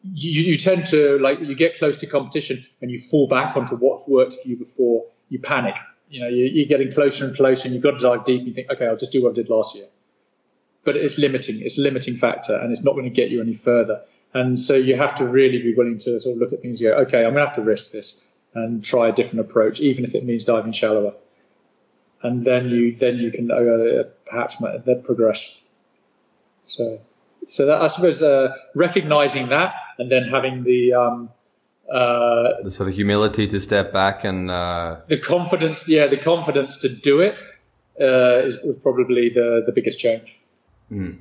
[0.03, 3.75] you, you tend to like you get close to competition and you fall back onto
[3.75, 5.05] what's worked for you before.
[5.29, 5.75] You panic.
[6.09, 8.39] You know, you, you're getting closer and closer, and you've got to dive deep.
[8.39, 9.87] And you think, okay, I'll just do what I did last year.
[10.83, 11.61] But it's limiting.
[11.61, 14.03] It's a limiting factor, and it's not going to get you any further.
[14.35, 16.91] And so you have to really be willing to sort of look at things and
[16.91, 20.03] go, okay, I'm going to have to risk this and try a different approach, even
[20.03, 21.13] if it means diving shallower.
[22.21, 25.63] And then you then you can uh, perhaps then progress.
[26.65, 26.99] So,
[27.47, 31.29] so that I suppose uh, recognizing that and then having the um,
[31.89, 34.97] uh, the sort of humility to step back and uh...
[35.07, 37.37] the confidence, yeah, the confidence to do it
[38.01, 40.37] uh, is, was probably the the biggest change.
[40.91, 41.19] Mm.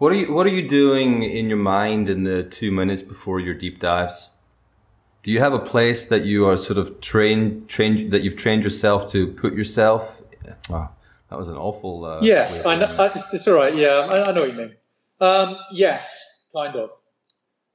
[0.00, 3.38] What are you What are you doing in your mind in the two minutes before
[3.38, 4.30] your deep dives?
[5.22, 8.64] Do you have a place that you are sort of trained trained that you've trained
[8.64, 10.22] yourself to put yourself?
[10.70, 10.94] Wow,
[11.28, 12.06] that was an awful.
[12.06, 12.86] Uh, yes, I know.
[12.86, 13.76] I, it's, it's, all right.
[13.76, 14.74] Yeah, I, I know what you mean.
[15.20, 16.92] Um, yes, kind of.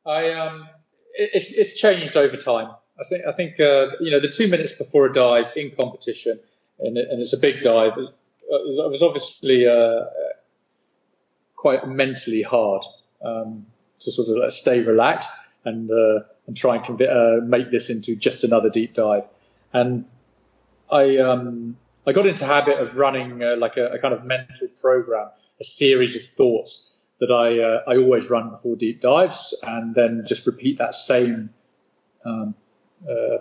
[0.04, 0.68] I um,
[1.14, 2.72] it, it's it's changed over time.
[3.00, 6.40] I think I think uh, you know the two minutes before a dive in competition,
[6.80, 7.92] and, and it's a big dive.
[7.92, 8.08] It was,
[8.80, 10.06] it was obviously uh,
[11.66, 12.84] quite mentally hard
[13.24, 13.66] um,
[14.00, 15.32] to sort of stay relaxed
[15.64, 19.24] and uh, and try and uh, make this into just another deep dive.
[19.74, 20.06] And
[20.92, 21.76] I um,
[22.06, 25.64] I got into habit of running uh, like a, a, kind of mental program, a
[25.64, 30.46] series of thoughts that I uh, I always run before deep dives, and then just
[30.46, 31.50] repeat that same
[32.24, 32.54] um,
[33.10, 33.38] uh,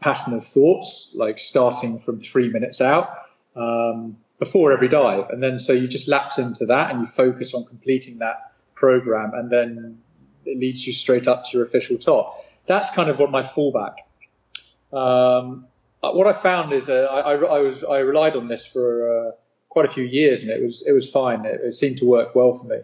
[0.00, 3.16] pattern of thoughts, like starting from three minutes out.
[3.54, 5.30] Um, before every dive.
[5.30, 9.32] And then so you just lapse into that and you focus on completing that program
[9.34, 9.98] and then
[10.44, 12.44] it leads you straight up to your official top.
[12.66, 13.96] That's kind of what my fallback.
[14.92, 15.66] Um,
[16.02, 19.30] uh, what I found is uh, I, I, was I relied on this for uh,
[19.68, 21.46] quite a few years and it was it was fine.
[21.46, 22.78] It, it seemed to work well for me.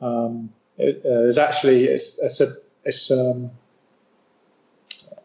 [0.00, 2.48] Um, it, uh, it's actually it's it's, a,
[2.84, 3.50] it's um,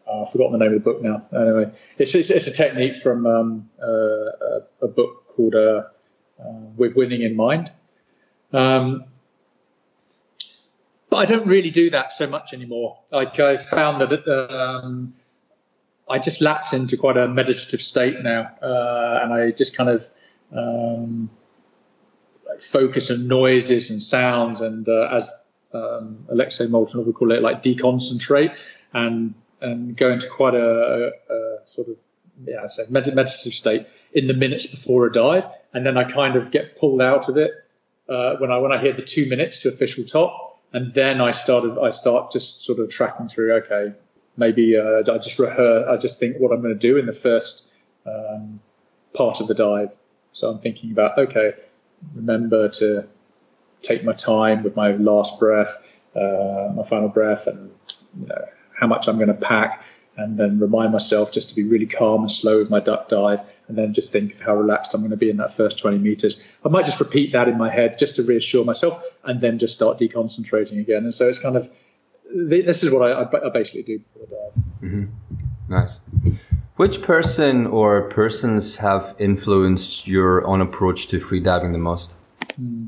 [0.06, 1.24] oh, I've forgotten the name of the book now.
[1.32, 5.84] Anyway, it's it's, it's a technique from um, uh, a, a, book called uh,
[6.76, 7.70] With Winning in Mind.
[8.52, 9.04] Um,
[11.10, 12.98] but I don't really do that so much anymore.
[13.10, 15.14] Like I found that um,
[16.08, 20.08] I just lapse into quite a meditative state now, uh, and I just kind of
[20.52, 21.30] um,
[22.58, 25.32] focus on noises and sounds, and uh, as
[25.72, 28.54] um, Alexei Molchanov would call it, like deconcentrate
[28.92, 31.96] and and go into quite a, a, a sort of
[32.44, 36.50] yeah, so meditative state in the minutes before a dive, and then I kind of
[36.50, 37.52] get pulled out of it
[38.08, 41.30] uh, when I when I hit the two minutes to official top, and then I
[41.30, 43.54] started I start just sort of tracking through.
[43.54, 43.94] Okay,
[44.36, 45.88] maybe uh, I just rehearse.
[45.88, 47.72] I just think what I'm going to do in the first
[48.06, 48.60] um,
[49.12, 49.92] part of the dive.
[50.32, 51.54] So I'm thinking about okay,
[52.14, 53.08] remember to
[53.82, 55.76] take my time with my last breath,
[56.16, 57.70] uh, my final breath, and
[58.18, 58.44] you know,
[58.78, 59.84] how much I'm going to pack
[60.16, 63.40] and then remind myself just to be really calm and slow with my duck dive
[63.68, 65.98] and then just think of how relaxed I'm going to be in that first 20
[65.98, 66.46] meters.
[66.64, 69.74] I might just repeat that in my head just to reassure myself and then just
[69.74, 71.04] start deconcentrating again.
[71.04, 71.70] And so it's kind of
[72.34, 74.64] this is what I, I basically do before the dive.
[74.82, 75.04] Mm-hmm.
[75.68, 76.00] Nice.
[76.76, 82.14] Which person or persons have influenced your own approach to freediving the most?
[82.56, 82.86] Hmm.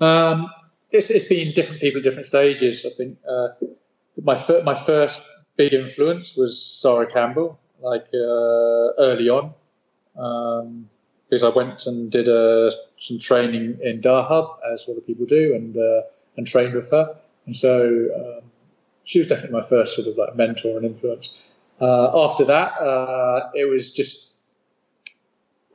[0.00, 0.50] Um,
[0.90, 2.84] it's, it's been different people at different stages.
[2.84, 3.48] I think uh,
[4.20, 5.24] my fir- my first
[5.62, 9.54] big influence was Sarah Campbell, like uh, early on,
[10.18, 10.88] um,
[11.28, 15.76] because I went and did uh, some training in Dahab, as other people do, and
[15.76, 16.02] uh,
[16.36, 17.16] and trained with her.
[17.46, 17.74] And so
[18.18, 18.50] um,
[19.04, 21.32] she was definitely my first sort of like mentor and influence.
[21.80, 24.32] Uh, after that, uh, it was just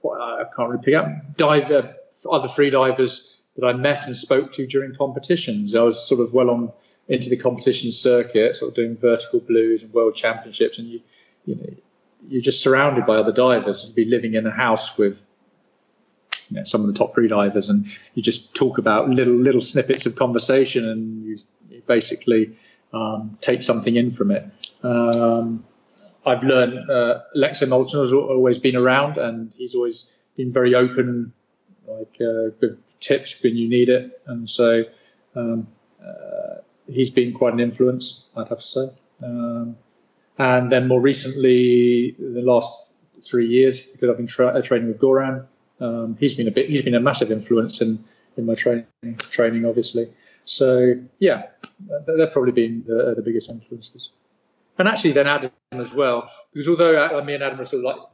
[0.03, 1.95] I can't really pick up diver
[2.25, 5.75] uh, other free divers that I met and spoke to during competitions.
[5.75, 6.71] I was sort of well on
[7.07, 11.01] into the competition circuit, sort of doing vertical blues and world championships, and you
[11.45, 11.73] you know
[12.27, 13.85] you're just surrounded by other divers.
[13.85, 15.23] You'd be living in a house with
[16.49, 19.61] you know, some of the top free divers, and you just talk about little little
[19.61, 21.37] snippets of conversation, and you,
[21.69, 22.57] you basically
[22.93, 24.45] um, take something in from it.
[24.83, 25.65] Um,
[26.25, 31.33] I've learned uh, Alexei has always been around, and he's always been very open,
[31.87, 32.67] like uh,
[32.99, 34.83] tips when you need it, and so
[35.35, 35.67] um,
[36.01, 36.56] uh,
[36.87, 38.89] he's been quite an influence, I'd have to say.
[39.23, 39.77] Um,
[40.37, 44.99] and then more recently, the last three years, because I've been tra- uh, training with
[44.99, 45.45] Goran,
[45.79, 48.03] um, he's been a bit, he's been a massive influence in
[48.35, 48.85] in my training,
[49.31, 50.13] training obviously.
[50.45, 51.47] So yeah,
[52.05, 54.11] they've probably been the, the biggest influences.
[54.77, 57.85] And actually, then Adam as well, because although uh, me and Adam are sort of
[57.85, 58.07] like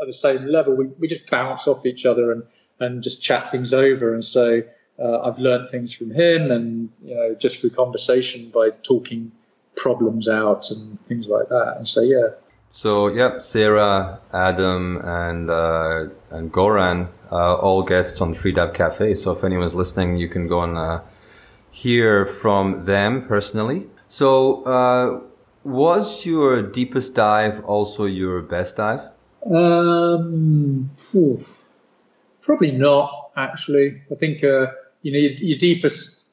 [0.00, 2.44] at the same level, we, we just bounce off each other and
[2.78, 4.14] and just chat things over.
[4.14, 4.62] And so
[4.98, 9.32] uh, I've learned things from him, and you know, just through conversation by talking
[9.76, 11.74] problems out and things like that.
[11.76, 12.28] And so yeah.
[12.70, 19.14] So yeah, Sarah, Adam, and uh, and Goran, uh, all guests on Freedive Cafe.
[19.14, 21.00] So if anyone's listening, you can go and uh,
[21.70, 23.86] hear from them personally.
[24.08, 25.20] So uh,
[25.64, 29.00] was your deepest dive also your best dive?
[29.50, 30.90] Um,
[32.42, 33.32] probably not.
[33.36, 34.66] Actually, I think uh,
[35.06, 36.24] you know your, your, deepest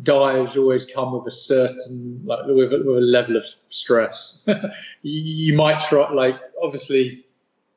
[0.00, 4.44] dives always come with a certain like with, with a level of stress.
[5.02, 7.24] you, might try like obviously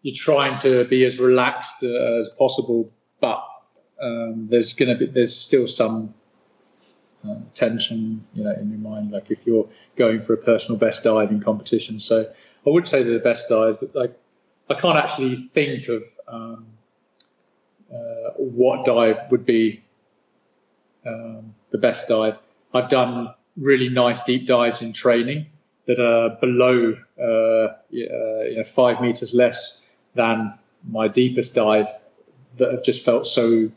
[0.04, 3.44] you're trying to be as relaxed uh, as possible, but
[4.00, 6.14] um, there's to be there's still some
[7.28, 9.10] uh, tension, you know, in your mind.
[9.10, 12.32] Like if you're going for a personal best dive in competition, so
[12.68, 13.84] I wouldn't say they're the best dives.
[13.94, 14.16] Like
[14.70, 16.68] I can't actually think of um,
[17.92, 19.84] uh, what dive would be
[21.08, 22.38] um, the best dive.
[22.74, 25.48] I've done really nice deep dives in training
[25.86, 30.54] that are below, uh, you know, five meters less than
[30.88, 31.88] my deepest dive
[32.58, 33.72] that have just felt so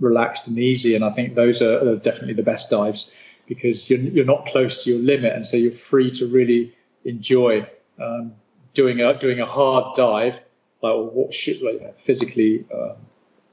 [0.00, 0.94] relaxed and easy.
[0.94, 3.12] And I think those are, are definitely the best dives
[3.46, 7.66] because you're, you're, not close to your limit, and so you're free to really enjoy
[8.00, 8.34] um,
[8.74, 10.34] doing a doing a hard dive,
[10.82, 12.96] like what should like physically um,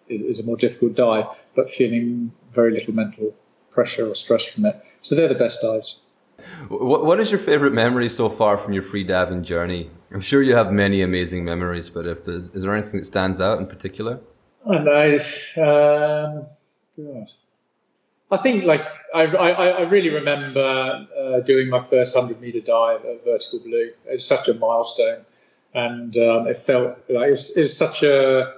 [0.09, 3.35] is a more difficult dive, but feeling very little mental
[3.71, 4.83] pressure or stress from it.
[5.01, 6.01] So they're the best dives.
[6.67, 9.89] What, what is your favorite memory so far from your free diving journey?
[10.11, 13.41] I'm sure you have many amazing memories, but if there's, is there anything that stands
[13.41, 14.19] out in particular?
[14.69, 15.15] I know.
[15.57, 16.45] Um,
[16.97, 17.31] God.
[18.31, 18.81] I think like
[19.13, 23.91] I, I, I really remember uh, doing my first hundred meter dive at Vertical Blue.
[24.05, 25.25] It's such a milestone,
[25.73, 28.53] and um, it felt like it was, it was such a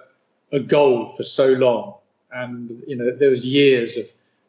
[0.51, 1.95] a goal for so long.
[2.35, 4.05] And you know there was years of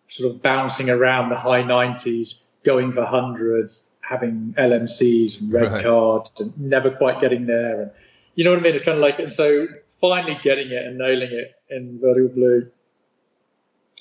[0.09, 5.83] sort of bouncing around the high 90s, going for hundreds, having LMCs and red right.
[5.85, 7.83] cards, and never quite getting there.
[7.83, 7.90] And
[8.35, 8.75] you know what I mean?
[8.75, 9.68] It's kind of like and so
[10.01, 12.70] finally getting it and nailing it in Vertical Blue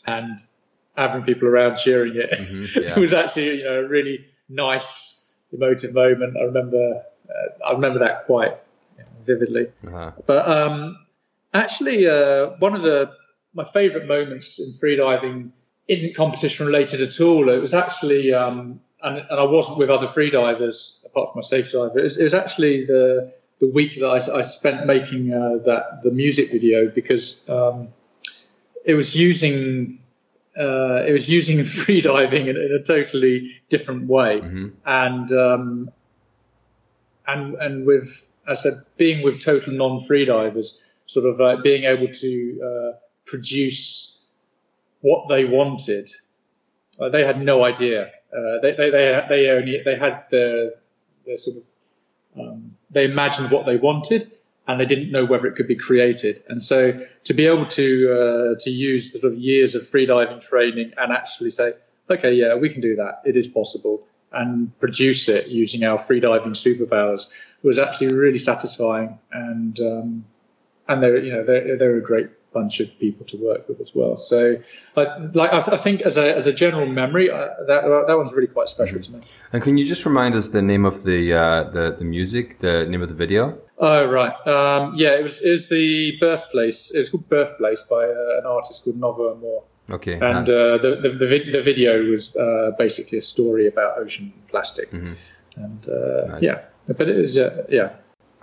[0.05, 0.41] and
[0.95, 2.31] having people around cheering it.
[2.31, 2.91] Mm-hmm, yeah.
[2.91, 6.37] it was actually, you know, a really nice, emotive moment.
[6.37, 8.57] I remember, uh, I remember that quite
[9.25, 9.67] vividly.
[9.85, 10.11] Uh-huh.
[10.25, 11.05] But um,
[11.53, 13.11] actually, uh, one of the
[13.55, 15.51] my favourite moments in freediving
[15.87, 17.49] isn't competition related at all.
[17.49, 21.71] It was actually, um, and, and, I wasn't with other freedivers apart from my safe
[21.71, 21.99] diver.
[21.99, 26.01] It was, it was actually the the week that I, I spent making uh, that
[26.03, 27.89] the music video because um,
[28.83, 29.99] it was using
[30.57, 34.67] uh, it was using freediving in, in a totally different way, mm-hmm.
[34.85, 35.91] and um,
[37.25, 42.11] and and with as I said, being with total non-freedivers, sort of uh, being able
[42.13, 44.27] to uh, produce
[45.01, 46.09] what they wanted.
[46.99, 48.11] Uh, they had no idea.
[48.35, 50.75] Uh, they, they, they, they only they had the,
[51.25, 51.63] the sort of
[52.39, 54.31] um, they imagined what they wanted,
[54.67, 56.43] and they didn't know whether it could be created.
[56.47, 60.41] And so to be able to uh, to use the sort of years of freediving
[60.41, 61.73] training and actually say,
[62.09, 63.21] okay, yeah, we can do that.
[63.25, 67.29] It is possible, and produce it using our freediving superpowers
[67.63, 69.19] was actually really satisfying.
[69.31, 70.25] And um,
[70.87, 73.91] and they're you know they're, they're a great bunch of people to work with as
[73.93, 74.15] well.
[74.17, 74.39] So,
[74.95, 78.53] like, I, I think as a, as a general memory, uh, that that one's really
[78.57, 79.19] quite special to me.
[79.53, 82.75] And can you just remind us the name of the uh, the, the music, the
[82.91, 83.41] name of the video?
[83.77, 86.79] Oh right, um, yeah, it was it was the birthplace.
[86.95, 89.61] It was called Birthplace by uh, an artist called Novo Amor.
[89.97, 90.49] Okay, and nice.
[90.49, 95.13] uh, the, the, the the video was uh, basically a story about ocean plastic, mm-hmm.
[95.63, 96.43] and uh, nice.
[96.47, 97.89] yeah, but it was uh, yeah.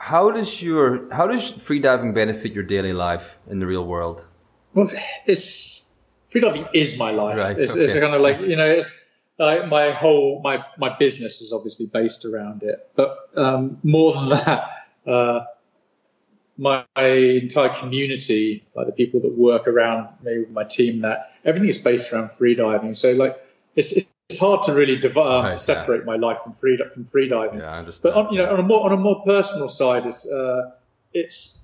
[0.02, 4.26] How does your how does freediving benefit your daily life in the real world?
[4.74, 4.90] Well,
[5.26, 5.96] it's
[6.28, 7.38] freediving is my life.
[7.38, 7.84] Right, it's, okay.
[7.84, 8.92] it's kind of like you know, it's
[9.38, 14.28] I, my whole my my business is obviously based around it, but um, more than
[14.30, 14.70] that,
[15.06, 15.44] uh,
[16.58, 21.68] my, my entire community, like the people that work around me, my team, that everything
[21.68, 22.96] is based around freediving.
[22.96, 23.40] So like
[23.76, 23.96] it's
[24.32, 27.58] it's hard to really div- um, to separate my life from free from freediving.
[27.58, 28.14] Yeah, I understand.
[28.14, 30.70] But on, you know, on a more on a more personal side, it's uh,
[31.12, 31.60] it's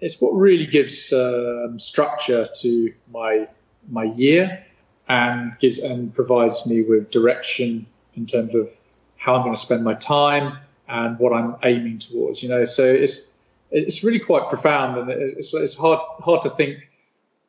[0.00, 3.48] it's what really gives um, structure to my
[3.88, 4.64] my year
[5.08, 8.70] and gives and provides me with direction in terms of
[9.16, 10.58] how I'm going to spend my time
[10.88, 12.42] and what I'm aiming towards.
[12.44, 13.36] You know, so it's
[13.72, 16.78] it's really quite profound and it's, it's hard hard to think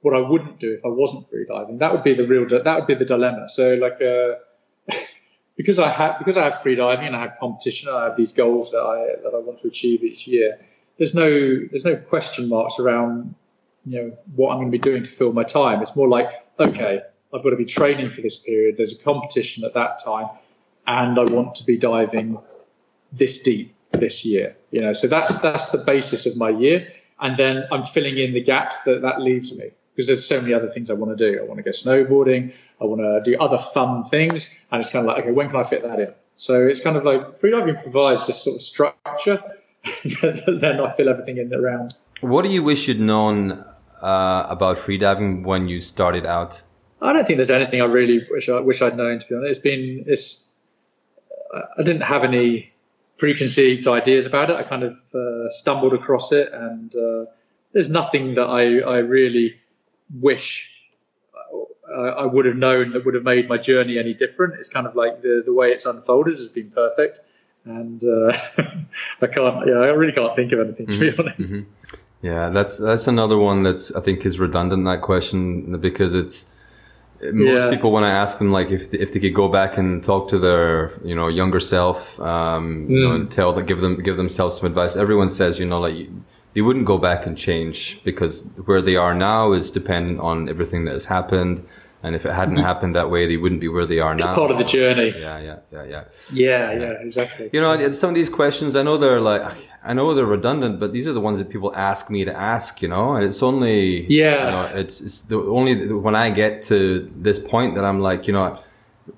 [0.01, 1.79] what I wouldn't do if I wasn't freediving.
[1.79, 3.47] That would be the real that would be the dilemma.
[3.47, 4.01] So like.
[4.01, 4.39] Uh,
[5.57, 8.71] because I have because I have freediving and I have competition, I have these goals
[8.71, 10.59] that I that I want to achieve each year.
[10.97, 13.35] There's no there's no question marks around
[13.85, 15.81] you know what I'm going to be doing to fill my time.
[15.81, 16.29] It's more like
[16.59, 17.01] okay,
[17.33, 18.77] I've got to be training for this period.
[18.77, 20.29] There's a competition at that time,
[20.85, 22.37] and I want to be diving
[23.11, 24.57] this deep this year.
[24.71, 28.33] You know, so that's that's the basis of my year, and then I'm filling in
[28.33, 31.31] the gaps that that leaves me because there's so many other things I want to
[31.31, 31.39] do.
[31.39, 32.53] I want to go snowboarding.
[32.81, 34.53] I want to do other fun things.
[34.71, 36.13] And it's kind of like, okay, when can I fit that in?
[36.35, 39.41] So it's kind of like freediving provides this sort of structure.
[40.03, 41.95] then I fill everything in around.
[42.19, 43.63] What do you wish you'd known
[44.01, 46.61] uh, about freediving when you started out?
[47.01, 49.19] I don't think there's anything I really wish I wish I'd known.
[49.19, 50.51] To be honest, it's been it's.
[51.53, 52.73] I didn't have any
[53.17, 54.57] preconceived ideas about it.
[54.57, 57.25] I kind of uh, stumbled across it, and uh,
[57.73, 59.55] there's nothing that I I really
[60.13, 60.71] wish
[61.95, 64.55] I would have known that would have made my journey any different.
[64.55, 67.19] It's kind of like the the way it's unfolded has been perfect,
[67.63, 68.31] and uh,
[69.21, 69.67] I can't.
[69.67, 71.21] Yeah, I really can't think of anything to mm-hmm.
[71.23, 71.53] be honest.
[71.53, 71.95] Mm-hmm.
[72.21, 76.51] Yeah, that's that's another one that's I think is redundant that question because it's
[77.21, 77.69] most yeah.
[77.69, 80.39] people when I ask them like if if they could go back and talk to
[80.39, 82.89] their you know younger self, um, mm.
[82.89, 83.15] you know, mm.
[83.21, 84.95] and tell them give them give themselves some advice.
[84.95, 86.09] Everyone says you know like
[86.55, 90.85] they wouldn't go back and change because where they are now is dependent on everything
[90.85, 91.63] that has happened.
[92.01, 92.63] And if it hadn't mm-hmm.
[92.63, 94.19] happened that way, they wouldn't be where they are now.
[94.19, 95.13] It's part of the journey.
[95.17, 96.03] Yeah, yeah, yeah, yeah.
[96.31, 97.49] Yeah, yeah, exactly.
[97.51, 99.51] You know, some of these questions, I know they're like,
[99.83, 102.81] I know they're redundant, but these are the ones that people ask me to ask.
[102.81, 106.61] You know, and it's only, yeah, you know, it's it's the only when I get
[106.63, 108.59] to this point that I'm like, you know,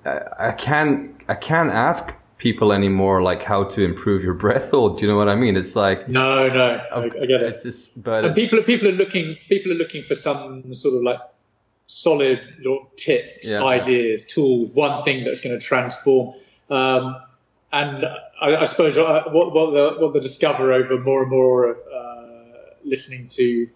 [0.04, 4.94] I, I can't I can't ask people anymore like how to improve your breath or
[4.94, 5.56] Do you know what I mean?
[5.56, 7.56] It's like no, no, I, I get it.
[7.62, 11.20] Just, but and people people are looking people are looking for some sort of like
[11.88, 12.40] solid
[12.96, 13.64] tips, yeah.
[13.64, 16.34] ideas, tools, one thing that's going to transform.
[16.70, 17.16] Um,
[17.72, 18.04] and
[18.40, 22.44] I, I suppose what, what, the, what the discover over more and more uh,
[22.84, 23.68] listening to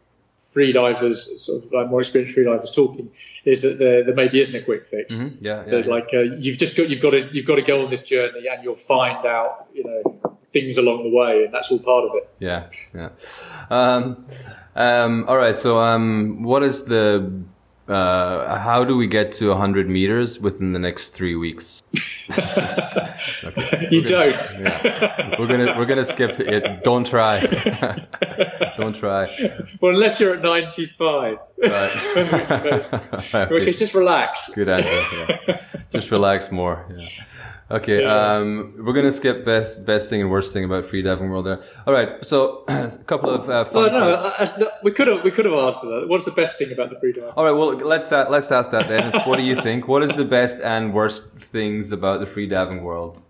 [0.55, 3.11] freedivers, sort of like more experienced freedivers talking,
[3.45, 5.17] is that there, there maybe isn't a quick fix.
[5.17, 5.45] Mm-hmm.
[5.45, 5.87] Yeah, yeah, yeah.
[5.87, 8.47] like uh, you've just got you've got to you've got to go on this journey,
[8.49, 12.13] and you'll find out you know things along the way, and that's all part of
[12.15, 12.29] it.
[12.39, 13.11] Yeah, yeah.
[13.71, 14.27] Um,
[14.75, 15.57] um, all right.
[15.57, 17.43] So, um, what is the
[17.89, 21.83] uh, how do we get to 100 meters within the next three weeks?
[22.39, 23.89] okay.
[23.91, 24.33] You we're don't.
[24.33, 25.37] Gonna, yeah.
[25.39, 26.85] We're gonna we're gonna skip it.
[26.85, 27.41] Don't try.
[28.77, 29.35] don't try.
[29.81, 31.39] Well, unless you're at 95.
[31.59, 33.51] Right.
[33.51, 34.55] Which is just relax.
[34.55, 35.37] Good answer.
[35.49, 35.61] Yeah.
[35.91, 36.87] Just relax more.
[36.97, 37.09] Yeah.
[37.71, 38.37] Okay, yeah.
[38.37, 41.63] um, we're gonna skip best best thing and worst thing about freediving world there.
[41.87, 43.91] All right, so a couple of uh, fun.
[43.91, 46.09] Oh no, I, I, we could have we could have answered that.
[46.09, 47.33] What's the best thing about the freediving?
[47.37, 49.13] All right, well let's uh, let's ask that then.
[49.27, 49.89] what do you think?
[49.89, 53.23] What is the best and worst things about the freediving world?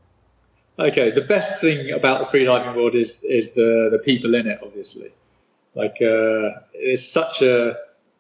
[0.79, 4.59] Okay, the best thing about the freediving world is is the the people in it.
[4.63, 5.11] Obviously,
[5.75, 7.77] like uh, it's such a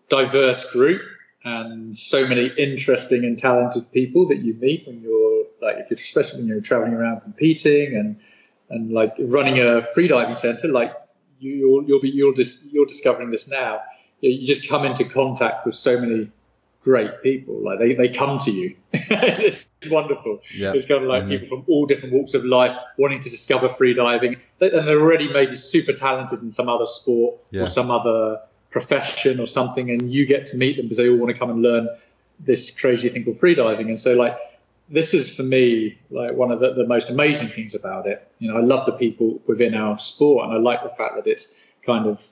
[0.08, 1.02] diverse group
[1.44, 5.21] and so many interesting and talented people that you meet when you're
[5.62, 8.20] like if you're especially when you're traveling around competing and
[8.70, 10.92] and like running a freediving center like
[11.38, 13.80] you, you'll you'll be you'll dis, you're discovering this now
[14.20, 16.30] you just come into contact with so many
[16.82, 20.72] great people like they, they come to you it's wonderful yeah.
[20.74, 21.30] it's kind of like mm-hmm.
[21.30, 25.54] people from all different walks of life wanting to discover freediving and they're already maybe
[25.54, 27.62] super talented in some other sport yeah.
[27.62, 28.40] or some other
[28.72, 31.50] profession or something, and you get to meet them because they all want to come
[31.50, 31.88] and learn
[32.40, 33.86] this crazy thing called freediving.
[33.88, 34.36] And so, like,
[34.92, 38.28] this is for me like one of the, the, most amazing things about it.
[38.38, 41.26] You know, I love the people within our sport, and I like the fact that
[41.26, 42.26] it's kind of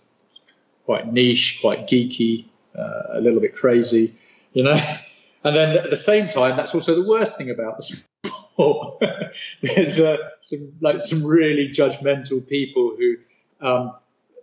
[0.85, 2.45] quite niche, quite geeky,
[2.79, 4.15] uh, a little bit crazy,
[4.53, 4.77] you know.
[5.43, 7.83] And then at the same time, that's also the worst thing about the
[8.29, 9.03] sport.
[9.63, 13.17] There's uh, some like some really judgmental people who
[13.67, 13.95] um,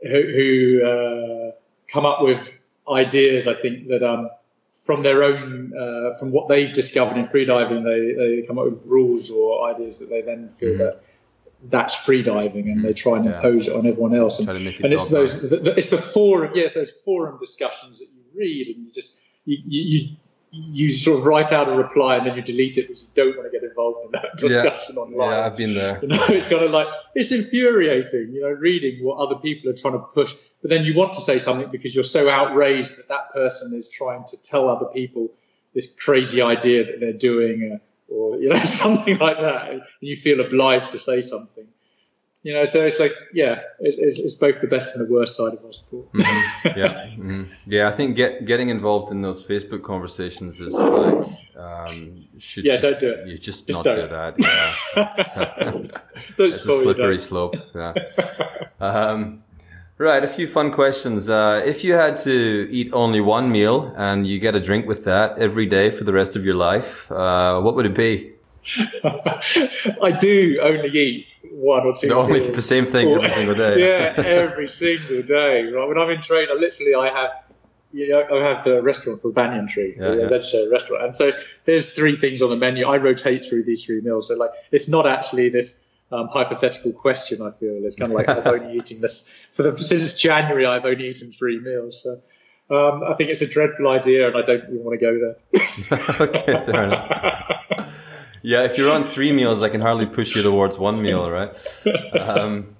[0.01, 1.51] who, who uh,
[1.87, 2.41] come up with
[2.89, 4.31] ideas, I think, that um,
[4.85, 8.85] from their own, uh, from what they've discovered in freediving, they, they come up with
[8.85, 10.83] rules or ideas that they then feel mm-hmm.
[10.83, 11.03] that
[11.63, 13.35] that's freediving, and they try and yeah.
[13.37, 14.39] impose it on everyone else.
[14.39, 18.21] And, and it's those, the, the, it's the forum, yes, those forum discussions that you
[18.35, 20.15] read, and you just you, you
[20.51, 23.35] you sort of write out a reply and then you delete it because you don't
[23.35, 25.01] want to get involved in that discussion yeah.
[25.01, 25.31] online.
[25.31, 25.99] Yeah, I've been there.
[26.01, 29.75] You know, it's kind of like it's infuriating, you know, reading what other people are
[29.75, 33.09] trying to push, but then you want to say something because you're so outraged that
[33.09, 35.29] that person is trying to tell other people
[35.75, 40.15] this crazy idea that they're doing, uh, or you know, something like that, and you
[40.15, 41.67] feel obliged to say something
[42.47, 45.35] you know, so it's like, yeah, it, it's, it's, both the best and the worst
[45.35, 46.09] side of our sport.
[46.13, 46.79] mm-hmm.
[46.79, 47.43] Yeah, mm-hmm.
[47.65, 47.89] yeah.
[47.89, 51.27] I think get, getting involved in those Facebook conversations is like,
[51.57, 53.27] um, should yeah, just, don't do it.
[53.27, 54.07] You just, just not don't.
[54.07, 54.35] do that.
[54.39, 55.91] Yeah, it's,
[56.37, 57.57] it's a slippery slope.
[57.75, 57.93] Yeah.
[58.79, 59.43] Um,
[59.97, 61.29] right, a few fun questions.
[61.29, 65.03] Uh, if you had to eat only one meal and you get a drink with
[65.03, 68.36] that every day for the rest of your life, uh, what would it be?
[70.01, 72.11] I do only eat one or two.
[72.13, 73.79] only the same thing every single day.
[74.17, 75.63] yeah, every single day.
[75.63, 75.87] Right?
[75.87, 77.31] When I'm in training, literally I have
[77.93, 80.69] you know, I have the restaurant called Banyan Tree, yeah, the yeah.
[80.69, 81.31] restaurant, and so
[81.65, 82.85] there's three things on the menu.
[82.85, 87.41] I rotate through these three meals, so like it's not actually this um, hypothetical question.
[87.41, 90.67] I feel it's kind of like I've only eaten this for the since January.
[90.67, 92.21] I've only eaten three meals, so.
[92.69, 96.17] Um, I think it's a dreadful idea, and I don't even want to go there.
[96.19, 97.51] okay, fair enough.
[98.47, 101.51] Yeah, if you're on three meals, I can hardly push you towards one meal, right?
[102.17, 102.77] Um,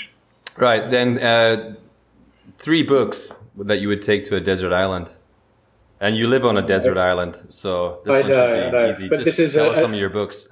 [0.58, 1.74] right, then uh,
[2.58, 5.10] three books that you would take to a desert island.
[6.00, 9.08] And you live on a desert island, so this I one know, should be easy.
[9.08, 10.48] But Just this is tell a, us some of your books.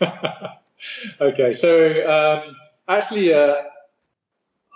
[1.20, 1.72] okay, so
[2.14, 3.54] um, actually, uh,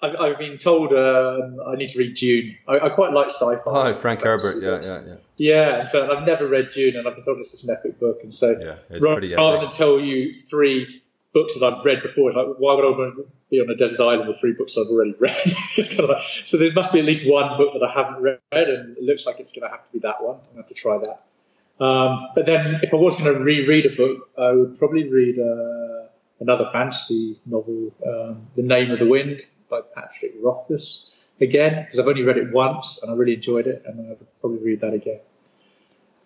[0.03, 2.57] I've, I've, been told um, I need to read Dune.
[2.69, 3.63] I, I quite like sci-fi.
[3.67, 5.15] Oh, Frank Herbert, yeah, yeah, yeah.
[5.39, 8.21] Yeah, so I've never read Dune, and I've been told it's such an epic book,
[8.23, 12.37] and so yeah, rather, rather than tell you three books that I've read before, it's
[12.37, 15.53] like why would I be on a desert island with three books I've already read?
[15.77, 18.23] it's kind of like, so there must be at least one book that I haven't
[18.23, 20.37] read, and it looks like it's going to have to be that one.
[20.37, 21.85] I'm going to have to try that.
[21.85, 25.39] Um, but then, if I was going to reread a book, I would probably read
[25.39, 26.09] uh,
[26.41, 31.11] another fantasy novel, um, The Name of the Wind by Patrick Rothfuss
[31.41, 34.41] again because I've only read it once and I really enjoyed it, and I would
[34.41, 35.21] probably read that again.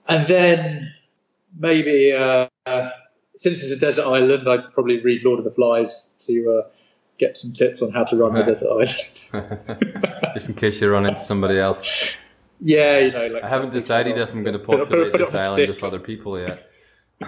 [0.09, 0.93] And then
[1.59, 2.49] maybe uh,
[3.37, 6.69] since it's a desert island, I'd probably read Lord of the Flies to uh,
[7.19, 10.15] get some tips on how to run a desert island.
[10.35, 11.87] Just in case you run into somebody else.
[12.61, 13.27] Yeah, you know.
[13.29, 16.71] Like I haven't decided if I'm going to populate this island with other people yet.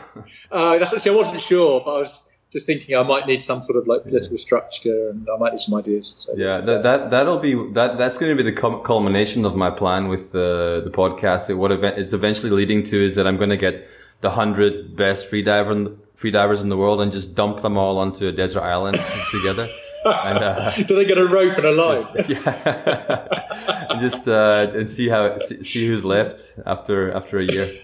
[0.50, 2.22] uh, that's actually, I wasn't sure, but I was
[2.52, 5.60] just thinking I might need some sort of like political structure and I might need
[5.60, 6.14] some ideas.
[6.18, 9.70] So yeah, that, that that'll be that that's going to be the culmination of my
[9.70, 11.54] plan with the the podcast.
[11.56, 13.88] What event is eventually leading to is that I'm going to get
[14.20, 17.98] the hundred best free diver free divers in the world and just dump them all
[17.98, 18.96] onto a desert island
[19.30, 19.68] together.
[20.04, 22.04] And, uh, Do they get a rope and a line?
[22.16, 27.80] Just, yeah, just uh, and see how see who's left after after a year.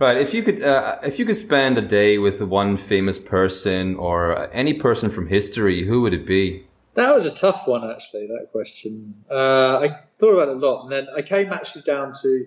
[0.00, 0.16] Right.
[0.16, 4.52] If you could, uh, if you could spend a day with one famous person or
[4.52, 6.66] any person from history, who would it be?
[6.94, 8.26] That was a tough one, actually.
[8.26, 9.14] That question.
[9.30, 12.46] Uh, I thought about it a lot, and then I came actually down to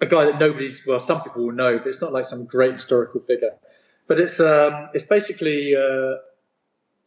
[0.00, 2.72] a guy that nobody's, well, some people will know, but it's not like some great
[2.72, 3.54] historical figure.
[4.06, 6.16] But it's um, it's basically uh,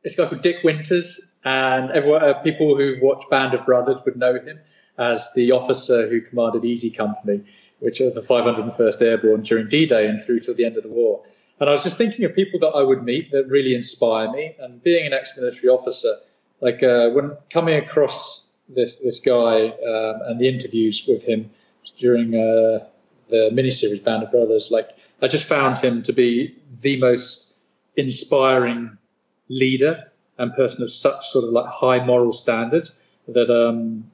[0.04, 4.00] it's a guy called Dick Winters, and everyone, uh, people who've watched Band of Brothers
[4.06, 4.60] would know him
[4.98, 7.44] as the officer who commanded Easy Company
[7.84, 11.24] which are the 501st Airborne during D-Day and through to the end of the war.
[11.60, 14.56] And I was just thinking of people that I would meet that really inspire me.
[14.58, 16.14] And being an ex-military officer,
[16.62, 21.52] like uh, when coming across this this guy um, and the interviews with him
[21.98, 22.86] during uh,
[23.30, 24.90] the miniseries Band of Brothers, like
[25.22, 27.56] I just found him to be the most
[27.96, 28.98] inspiring
[29.50, 34.10] leader and person of such sort of like high moral standards that um,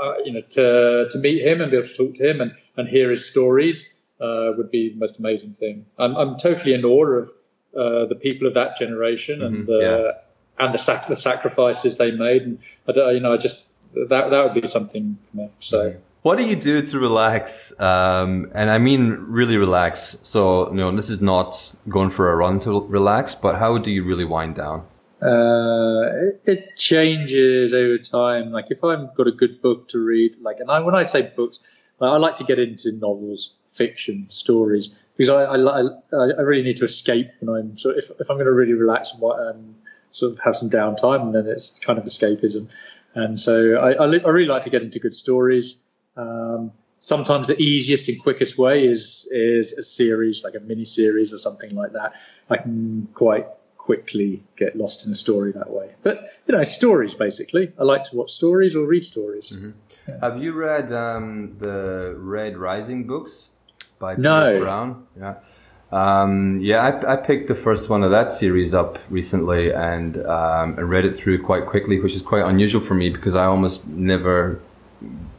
[0.00, 2.52] uh, you know to to meet him and be able to talk to him and
[2.76, 5.86] and hear his stories uh, would be the most amazing thing.
[5.98, 7.28] I'm, I'm totally in awe of
[7.76, 10.12] uh, the people of that generation mm-hmm, and yeah.
[10.58, 12.42] and the, sac- the sacrifices they made.
[12.42, 15.50] And I, you know, I just that that would be something for me.
[15.58, 15.96] So.
[16.22, 17.78] What do you do to relax?
[17.78, 20.16] Um, and I mean really relax.
[20.22, 23.90] So, you know, this is not going for a run to relax, but how do
[23.90, 24.86] you really wind down?
[25.20, 28.52] Uh, it, it, changes over time.
[28.52, 31.22] Like if I've got a good book to read, like, and I, when I say
[31.22, 31.58] books,
[32.00, 35.80] I like to get into novels, fiction, stories because I, I,
[36.12, 39.12] I really need to escape when I'm so if, if I'm going to really relax
[39.12, 39.74] and um,
[40.12, 42.68] sort of have some downtime, then it's kind of escapism.
[43.14, 45.80] And so I, I, I really like to get into good stories.
[46.16, 51.32] Um, sometimes the easiest and quickest way is is a series, like a mini series
[51.32, 52.14] or something like that.
[52.50, 53.46] I can quite
[53.84, 55.90] quickly get lost in a story that way.
[56.02, 57.70] But you know, stories basically.
[57.78, 59.52] I like to watch stories or read stories.
[59.52, 59.70] Mm-hmm.
[60.08, 60.18] Yeah.
[60.22, 63.50] Have you read um, the Red Rising books
[63.98, 64.58] by no.
[64.58, 65.06] Brown?
[65.18, 65.34] Yeah.
[65.92, 70.74] Um, yeah, I, I, picked the first one of that series up recently and um,
[70.76, 73.86] I read it through quite quickly, which is quite unusual for me because I almost
[73.86, 74.60] never,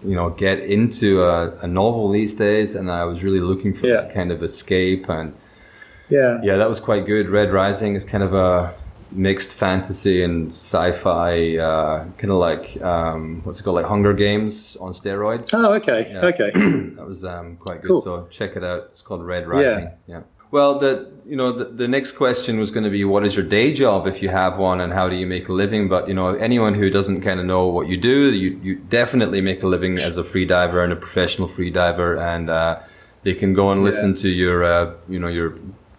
[0.04, 2.76] you know, get into a, a novel these days.
[2.76, 4.02] And I was really looking for yeah.
[4.02, 5.36] that kind of escape and
[6.10, 7.30] yeah, yeah, that was quite good.
[7.30, 8.76] Red Rising is kind of a
[9.12, 14.76] mixed fantasy and sci-fi, uh, kind of like um, what's it called, like Hunger Games
[14.78, 15.54] on steroids.
[15.54, 16.26] Oh, okay, yeah.
[16.26, 16.52] okay,
[16.96, 17.92] that was um, quite good.
[17.92, 18.02] Cool.
[18.02, 18.86] So check it out.
[18.86, 19.86] It's called Red Rising.
[19.86, 19.96] Yeah.
[20.08, 20.22] yeah.
[20.52, 23.46] Well, the you know the, the next question was going to be what is your
[23.46, 25.90] day job if you have one and how do you make a living?
[25.90, 29.42] But you know anyone who doesn't kind of know what you do, you you definitely
[29.42, 32.80] make a living as a free diver and a professional free diver, and uh,
[33.24, 34.22] they can go and listen yeah.
[34.22, 35.58] to your uh, you know your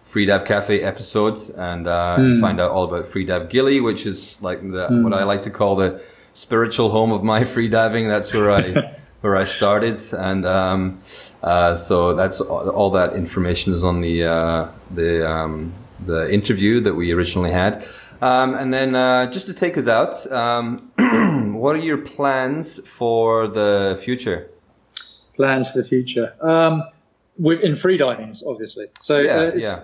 [0.09, 2.39] Freedive Cafe episode and uh, mm.
[2.39, 5.03] find out all about Freedive Gili, which is like the, mm.
[5.03, 6.01] what I like to call the
[6.33, 8.07] spiritual home of my free diving.
[8.07, 11.01] That's where I where I started, and um,
[11.43, 15.73] uh, so that's all, all, that information is on the uh, the um,
[16.05, 17.85] the interview that we originally had.
[18.21, 20.91] Um, and then uh, just to take us out, um,
[21.55, 24.49] what are your plans for the future?
[25.35, 26.33] Plans for the future.
[26.41, 26.83] Um,
[27.37, 28.87] with in free divings, obviously.
[28.99, 29.79] So yeah, uh, yeah.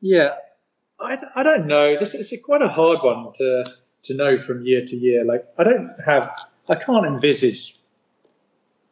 [0.00, 0.34] Yeah,
[1.00, 1.98] I, I don't know.
[1.98, 3.64] This is quite a hard one to
[4.04, 5.24] to know from year to year.
[5.24, 6.30] Like I don't have,
[6.68, 7.76] I can't envisage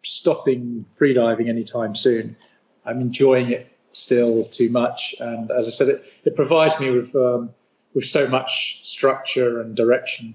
[0.02, 2.36] stopping freediving anytime soon.
[2.84, 7.14] I'm enjoying it still too much, and as I said, it, it provides me with
[7.14, 7.50] um,
[7.94, 10.34] with so much structure and direction.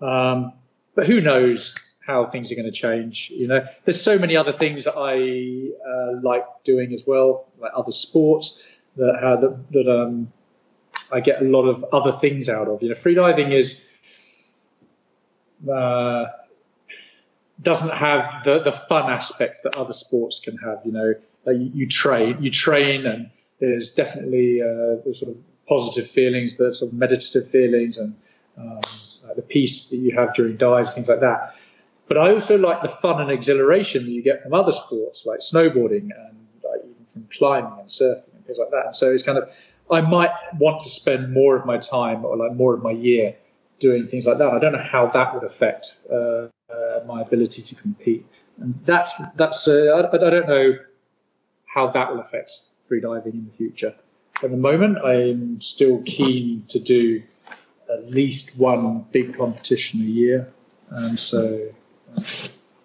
[0.00, 0.52] Um,
[0.94, 3.30] but who knows how things are going to change?
[3.30, 7.72] You know, there's so many other things that I uh, like doing as well, like
[7.76, 8.62] other sports
[8.96, 10.32] that uh, that, that um,
[11.12, 12.82] I get a lot of other things out of.
[12.82, 13.88] You know, freediving is
[15.70, 16.26] uh,
[17.60, 20.80] doesn't have the, the fun aspect that other sports can have.
[20.84, 23.30] You know, like you, you, train, you train, and
[23.60, 28.14] there's definitely uh, sort of positive feelings, the sort of meditative feelings, and
[28.58, 28.80] um,
[29.26, 31.54] like the peace that you have during dives, things like that.
[32.08, 35.40] But I also like the fun and exhilaration that you get from other sports like
[35.40, 38.96] snowboarding and like even from climbing and surfing things like that.
[38.96, 39.50] So it's kind of
[39.90, 43.36] I might want to spend more of my time or like more of my year
[43.78, 44.48] doing things like that.
[44.48, 48.26] I don't know how that would affect uh, uh, my ability to compete,
[48.58, 50.78] and that's that's uh, I, I, don't know
[51.66, 52.50] how that will affect
[52.90, 53.94] freediving in the future.
[54.42, 57.22] At the moment, I'm still keen to do
[57.92, 60.48] at least one big competition a year,
[60.90, 61.68] and so
[62.16, 62.20] uh,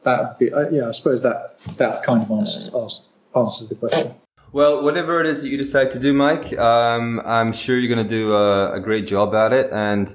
[0.03, 0.88] that would be uh, yeah.
[0.88, 2.70] I suppose that that kind of answers,
[3.36, 4.14] answers the question.
[4.53, 8.05] Well, whatever it is that you decide to do, Mike, um, I'm sure you're going
[8.05, 9.71] to do a, a, great job at it.
[9.71, 10.13] And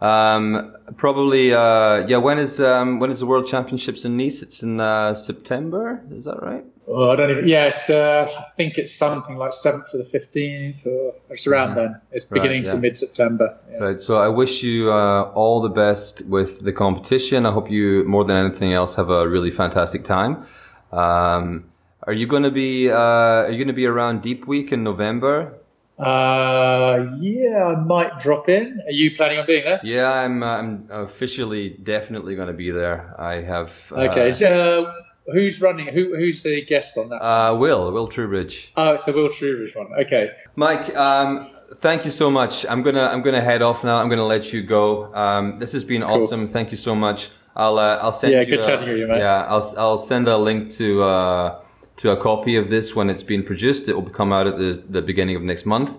[0.00, 2.18] um, probably, uh, yeah.
[2.18, 4.40] When is um, when is the World Championships in Nice?
[4.40, 6.02] It's in uh, September.
[6.12, 6.64] Is that right?
[6.86, 7.48] Oh, I don't even.
[7.48, 11.92] Yes, uh, I think it's something like seventh to the fifteenth, or it's around mm-hmm.
[11.92, 12.00] then.
[12.12, 12.72] It's beginning right, yeah.
[12.72, 13.58] to mid September.
[13.70, 13.78] Yeah.
[13.78, 14.00] Right.
[14.00, 17.46] So I wish you uh, all the best with the competition.
[17.46, 20.44] I hope you, more than anything else, have a really fantastic time.
[20.92, 21.71] Um,
[22.04, 24.82] are you going to be uh, Are you going to be around Deep Week in
[24.82, 25.58] November?
[25.98, 28.80] Uh, yeah, I might drop in.
[28.86, 29.80] Are you planning on being there?
[29.84, 30.42] Yeah, I'm.
[30.42, 33.14] Uh, I'm officially definitely going to be there.
[33.20, 33.92] I have.
[33.92, 34.30] Uh, okay.
[34.30, 34.92] So,
[35.26, 35.86] who's running?
[35.88, 37.22] Who Who's the guest on that?
[37.22, 37.92] Uh, Will.
[37.92, 38.70] Will Trubridge.
[38.76, 39.88] Oh, it's the Will Trubridge one.
[40.00, 40.32] Okay.
[40.56, 40.94] Mike.
[40.96, 42.66] Um, thank you so much.
[42.66, 43.04] I'm gonna.
[43.04, 43.98] I'm gonna head off now.
[43.98, 45.14] I'm gonna let you go.
[45.14, 46.24] Um, this has been cool.
[46.24, 46.48] awesome.
[46.48, 47.30] Thank you so much.
[47.54, 47.78] I'll.
[47.78, 48.46] Uh, I'll send yeah, you.
[48.46, 49.18] Yeah, good chatting with you, mate.
[49.18, 49.74] Yeah, I'll.
[49.78, 51.02] I'll send a link to.
[51.02, 51.60] Uh,
[52.02, 53.88] to a copy of this when it's been produced.
[53.88, 55.98] It will come out at the, the beginning of next month.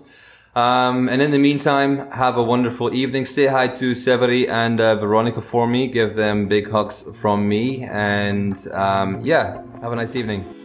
[0.54, 3.24] Um, and in the meantime, have a wonderful evening.
[3.24, 5.88] Say hi to Severi and uh, Veronica for me.
[5.88, 7.84] Give them big hugs from me.
[7.84, 10.63] And um, yeah, have a nice evening.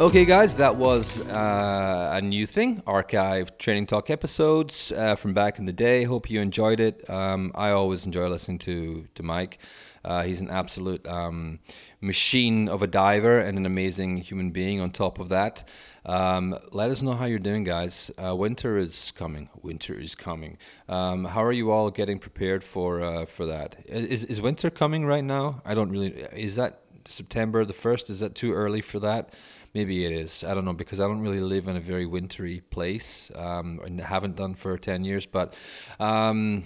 [0.00, 5.58] Okay, guys, that was uh, a new thing archive training talk episodes uh, from back
[5.58, 6.04] in the day.
[6.04, 7.04] Hope you enjoyed it.
[7.10, 9.58] Um, I always enjoy listening to, to Mike.
[10.02, 11.58] Uh, he's an absolute um,
[12.00, 15.64] machine of a diver and an amazing human being on top of that.
[16.06, 18.10] Um, let us know how you're doing, guys.
[18.16, 19.50] Uh, winter is coming.
[19.60, 20.56] Winter is coming.
[20.88, 23.76] Um, how are you all getting prepared for uh, for that?
[23.84, 25.60] Is, is winter coming right now?
[25.62, 26.12] I don't really.
[26.32, 28.10] Is that September the 1st?
[28.10, 29.30] Is that too early for that?
[29.74, 30.44] Maybe it is.
[30.44, 34.00] I don't know because I don't really live in a very wintry place um, and
[34.00, 35.26] haven't done for 10 years.
[35.26, 35.54] But
[35.98, 36.64] um,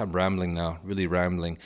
[0.00, 1.58] I'm rambling now, really rambling.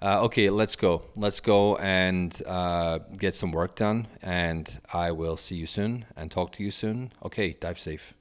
[0.00, 1.02] Uh, okay, let's go.
[1.16, 4.06] Let's go and uh, get some work done.
[4.22, 7.12] And I will see you soon and talk to you soon.
[7.24, 8.14] Okay, dive safe.